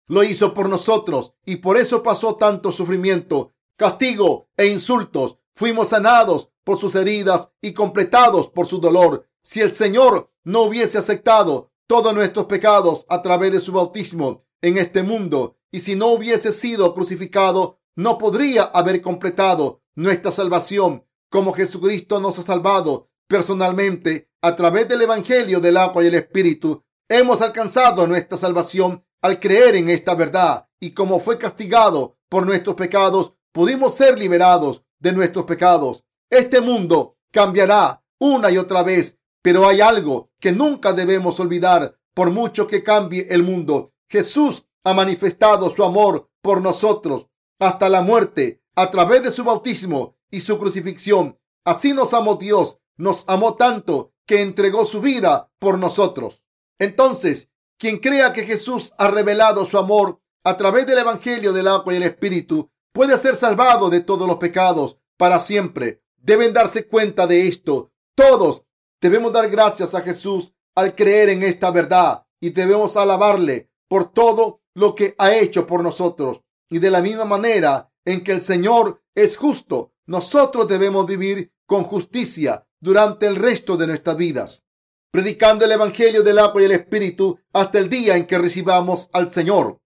Lo 0.08 0.24
hizo 0.24 0.54
por 0.54 0.70
nosotros 0.70 1.34
y 1.46 1.58
por 1.58 1.78
eso 1.78 2.02
pasó 2.04 2.36
tanto 2.36 2.72
sufrimiento, 2.72 3.54
castigo 3.76 4.50
e 4.56 4.68
insultos. 4.68 5.38
Fuimos 5.54 5.90
sanados 5.90 6.50
por 6.64 6.78
sus 6.78 6.96
heridas 6.96 7.52
y 7.62 7.74
completados 7.74 8.50
por 8.50 8.68
su 8.68 8.80
dolor. 8.80 9.28
Si 9.42 9.62
el 9.62 9.74
Señor 9.74 10.32
no 10.44 10.64
hubiese 10.64 10.98
aceptado 10.98 11.72
todos 11.88 12.14
nuestros 12.14 12.46
pecados 12.46 13.06
a 13.10 13.22
través 13.22 13.52
de 13.52 13.60
su 13.60 13.72
bautismo 13.72 14.46
en 14.62 14.78
este 14.78 15.04
mundo 15.04 15.58
y 15.72 15.80
si 15.80 15.96
no 15.96 16.08
hubiese 16.08 16.52
sido 16.52 16.94
crucificado, 16.94 17.80
no 17.96 18.18
podría 18.18 18.64
haber 18.64 19.02
completado 19.02 19.82
nuestra 19.96 20.32
salvación 20.32 21.07
como 21.30 21.54
Jesucristo 21.54 22.20
nos 22.20 22.40
ha 22.40 22.44
salvado 22.44 23.10
personalmente 23.28 24.30
a 24.42 24.56
través 24.56 24.88
del 24.88 25.02
Evangelio 25.02 25.60
del 25.60 25.78
agua 25.78 26.04
y 26.04 26.08
el 26.08 26.16
Espíritu. 26.16 26.84
Hemos 27.10 27.42
alcanzado 27.42 28.08
nuestra 28.08 28.38
salvación 28.38 29.06
al 29.22 29.40
creer 29.40 29.76
en 29.76 29.90
esta 29.90 30.16
verdad 30.16 30.68
y 30.80 30.92
como 30.92 31.20
fue 31.20 31.38
castigado 31.38 32.18
por 32.30 32.46
nuestros 32.46 32.76
pecados, 32.76 33.34
pudimos 33.52 33.96
ser 33.96 34.20
liberados 34.20 34.84
de 35.00 35.14
nuestros 35.14 35.46
pecados. 35.46 36.04
Este 36.30 36.62
mundo 36.62 37.18
cambiará 37.32 38.04
una 38.20 38.52
y 38.52 38.58
otra 38.58 38.84
vez, 38.84 39.20
pero 39.42 39.68
hay 39.68 39.82
algo 39.82 40.32
que 40.40 40.52
nunca 40.52 40.94
debemos 40.94 41.40
olvidar 41.40 41.98
por 42.14 42.32
mucho 42.32 42.68
que 42.68 42.84
cambie 42.84 43.28
el 43.30 43.44
mundo. 43.44 43.94
Jesús 44.10 44.66
ha 44.84 44.94
manifestado 44.94 45.70
su 45.70 45.84
amor 45.84 46.30
por 46.42 46.62
nosotros 46.62 47.28
hasta 47.60 47.90
la 47.90 48.02
muerte 48.02 48.64
a 48.76 48.92
través 48.92 49.24
de 49.24 49.32
su 49.32 49.44
bautismo 49.44 50.17
y 50.32 50.42
su 50.42 50.60
crucifixión. 50.60 51.40
Así 51.66 51.94
nos 51.94 52.14
amó 52.14 52.36
Dios, 52.36 52.80
nos 52.96 53.26
amó 53.28 53.56
tanto 53.56 54.14
que 54.26 54.42
entregó 54.42 54.86
su 54.86 55.02
vida 55.02 55.52
por 55.60 55.78
nosotros. 55.78 56.44
Entonces, 56.80 57.50
quien 57.78 57.98
crea 57.98 58.34
que 58.34 58.44
Jesús 58.44 58.94
ha 58.98 59.08
revelado 59.10 59.66
su 59.66 59.78
amor 59.78 60.22
a 60.44 60.58
través 60.58 60.88
del 60.88 61.00
Evangelio 61.00 61.54
del 61.54 61.68
agua 61.68 61.94
y 61.94 61.98
el 61.98 62.04
Espíritu 62.04 62.70
puede 62.92 63.18
ser 63.18 63.36
salvado 63.36 63.90
de 63.90 64.02
todos 64.02 64.28
los 64.28 64.38
pecados 64.38 64.98
para 65.18 65.40
siempre. 65.40 66.02
Deben 66.18 66.54
darse 66.54 66.88
cuenta 66.88 67.28
de 67.28 67.48
esto. 67.48 67.92
Todos 68.16 68.64
debemos 69.02 69.32
dar 69.32 69.50
gracias 69.50 69.94
a 69.94 70.02
Jesús 70.02 70.54
al 70.76 70.96
creer 70.96 71.30
en 71.30 71.44
esta 71.44 71.72
verdad 71.72 72.26
y 72.40 72.52
debemos 72.52 72.98
alabarle 72.98 73.70
por 73.88 74.12
todo 74.12 74.62
lo 74.74 74.96
que 74.96 75.16
ha 75.18 75.36
hecho 75.36 75.68
por 75.68 75.84
nosotros. 75.84 76.42
Y 76.70 76.80
de 76.80 76.92
la 76.92 77.02
misma 77.02 77.26
manera 77.26 77.92
en 78.06 78.24
que 78.24 78.32
el 78.32 78.42
Señor 78.42 79.04
es 79.16 79.38
justo, 79.38 79.94
nosotros 80.08 80.68
debemos 80.68 81.06
vivir 81.06 81.54
con 81.66 81.84
justicia 81.84 82.68
durante 82.80 83.28
el 83.28 83.36
resto 83.36 83.78
de 83.78 83.88
nuestras 83.88 84.18
vidas 84.18 84.68
predicando 85.12 85.66
el 85.66 85.72
Evangelio 85.72 86.22
del 86.22 86.40
agua 86.40 86.62
y 86.62 86.66
el 86.66 86.72
Espíritu 86.72 87.40
hasta 87.54 87.80
el 87.80 87.90
día 87.90 88.16
en 88.16 88.28
que 88.28 88.38
recibamos 88.38 89.10
al 89.14 89.32
Señor. 89.32 89.82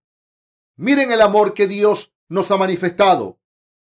Miren 0.76 1.12
el 1.12 1.22
amor 1.22 1.54
que 1.54 1.68
Dios 1.68 2.14
nos 2.28 2.52
ha 2.52 2.58
manifestado. 2.58 3.40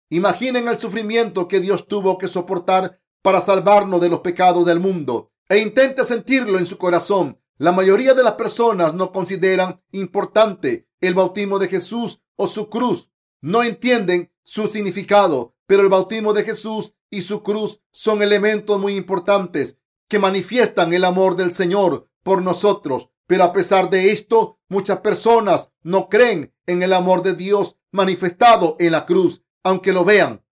Imaginen 0.09 0.67
el 0.67 0.77
sufrimiento 0.77 1.47
que 1.47 1.59
Dios 1.59 1.87
tuvo 1.87 2.17
que 2.17 2.27
soportar 2.27 3.01
para 3.21 3.41
salvarnos 3.41 4.01
de 4.01 4.09
los 4.09 4.19
pecados 4.19 4.65
del 4.65 4.79
mundo 4.79 5.31
e 5.47 5.57
intente 5.57 6.03
sentirlo 6.05 6.59
en 6.59 6.65
su 6.65 6.77
corazón. 6.77 7.39
La 7.57 7.71
mayoría 7.71 8.13
de 8.13 8.23
las 8.23 8.33
personas 8.33 8.93
no 8.93 9.11
consideran 9.11 9.81
importante 9.91 10.87
el 10.99 11.13
bautismo 11.13 11.59
de 11.59 11.69
Jesús 11.69 12.21
o 12.35 12.47
su 12.47 12.69
cruz. 12.69 13.09
No 13.41 13.63
entienden 13.63 14.31
su 14.43 14.67
significado, 14.67 15.55
pero 15.71 15.83
el 15.83 15.87
bautismo 15.87 16.33
de 16.33 16.43
Jesús 16.43 16.95
y 17.09 17.21
su 17.21 17.43
cruz 17.43 17.79
son 17.93 18.21
elementos 18.21 18.77
muy 18.77 18.97
importantes 18.97 19.79
que 20.09 20.19
manifiestan 20.19 20.91
el 20.91 21.05
amor 21.05 21.37
del 21.37 21.53
Señor 21.53 22.09
por 22.23 22.41
nosotros. 22.41 23.07
Pero 23.25 23.45
a 23.45 23.53
pesar 23.53 23.89
de 23.89 24.11
esto, 24.11 24.59
muchas 24.67 24.99
personas 24.99 25.69
no 25.81 26.09
creen 26.09 26.53
en 26.65 26.83
el 26.83 26.91
amor 26.91 27.23
de 27.23 27.35
Dios 27.35 27.77
manifestado 27.89 28.75
en 28.79 28.91
la 28.91 29.05
cruz, 29.05 29.45
aunque 29.63 29.93
lo 29.93 30.03
vean. 30.03 30.43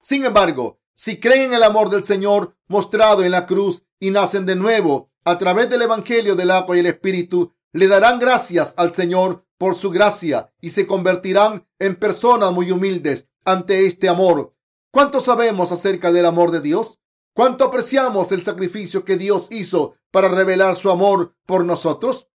Sin 0.00 0.24
embargo, 0.24 0.80
si 0.92 1.20
creen 1.20 1.50
en 1.50 1.54
el 1.54 1.62
amor 1.62 1.88
del 1.88 2.02
Señor 2.02 2.56
mostrado 2.66 3.22
en 3.22 3.30
la 3.30 3.46
cruz 3.46 3.84
y 4.00 4.10
nacen 4.10 4.44
de 4.44 4.56
nuevo 4.56 5.12
a 5.22 5.38
través 5.38 5.70
del 5.70 5.82
Evangelio 5.82 6.34
del 6.34 6.50
agua 6.50 6.76
y 6.76 6.80
el 6.80 6.86
Espíritu, 6.86 7.54
le 7.70 7.86
darán 7.86 8.18
gracias 8.18 8.74
al 8.76 8.92
Señor 8.92 9.46
por 9.56 9.76
su 9.76 9.90
gracia 9.90 10.52
y 10.60 10.70
se 10.70 10.84
convertirán 10.84 11.64
en 11.78 11.94
personas 11.94 12.50
muy 12.50 12.72
humildes 12.72 13.28
ante 13.44 13.86
este 13.86 14.08
amor. 14.08 14.52
¿Cuánto 14.94 15.20
sabemos 15.20 15.72
acerca 15.72 16.12
del 16.12 16.24
amor 16.24 16.52
de 16.52 16.60
Dios? 16.60 17.00
¿Cuánto 17.34 17.64
apreciamos 17.64 18.30
el 18.30 18.44
sacrificio 18.44 19.04
que 19.04 19.16
Dios 19.16 19.48
hizo 19.50 19.96
para 20.12 20.28
revelar 20.28 20.76
su 20.76 20.88
amor 20.88 21.34
por 21.46 21.64
nosotros? 21.64 22.28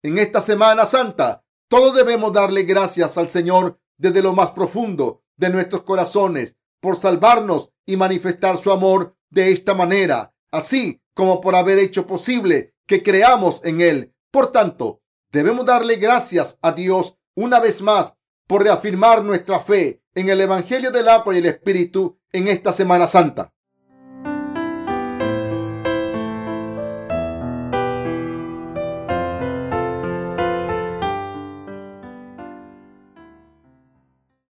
En 0.00 0.18
esta 0.18 0.40
Semana 0.40 0.84
Santa, 0.84 1.44
todos 1.68 1.92
debemos 1.92 2.32
darle 2.32 2.62
gracias 2.62 3.18
al 3.18 3.30
Señor 3.30 3.80
desde 3.98 4.22
lo 4.22 4.32
más 4.32 4.52
profundo 4.52 5.24
de 5.36 5.50
nuestros 5.50 5.82
corazones 5.82 6.54
por 6.80 6.96
salvarnos 6.96 7.72
y 7.84 7.96
manifestar 7.96 8.58
su 8.58 8.70
amor 8.70 9.16
de 9.30 9.50
esta 9.50 9.74
manera, 9.74 10.36
así 10.52 11.02
como 11.14 11.40
por 11.40 11.56
haber 11.56 11.80
hecho 11.80 12.06
posible 12.06 12.76
que 12.86 13.02
creamos 13.02 13.60
en 13.64 13.80
Él. 13.80 14.14
Por 14.30 14.52
tanto, 14.52 15.02
debemos 15.32 15.66
darle 15.66 15.96
gracias 15.96 16.60
a 16.62 16.70
Dios 16.70 17.16
una 17.34 17.58
vez 17.58 17.82
más 17.82 18.14
por 18.46 18.62
reafirmar 18.62 19.24
nuestra 19.24 19.58
fe 19.58 20.03
en 20.14 20.28
el 20.28 20.40
Evangelio 20.40 20.90
del 20.90 21.08
agua 21.08 21.34
y 21.34 21.38
el 21.38 21.46
Espíritu 21.46 22.18
en 22.32 22.48
esta 22.48 22.72
Semana 22.72 23.06
Santa. 23.06 23.53